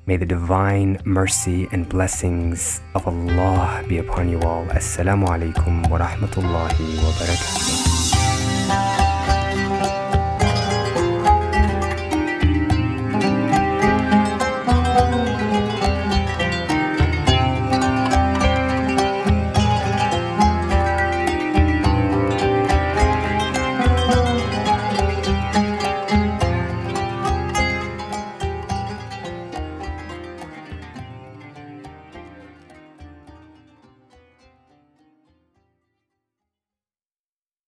[0.09, 4.65] May the divine mercy and blessings of Allah be upon you all.
[4.73, 8.98] Assalamu alaikum wa rahmatullahi wa barakatuh.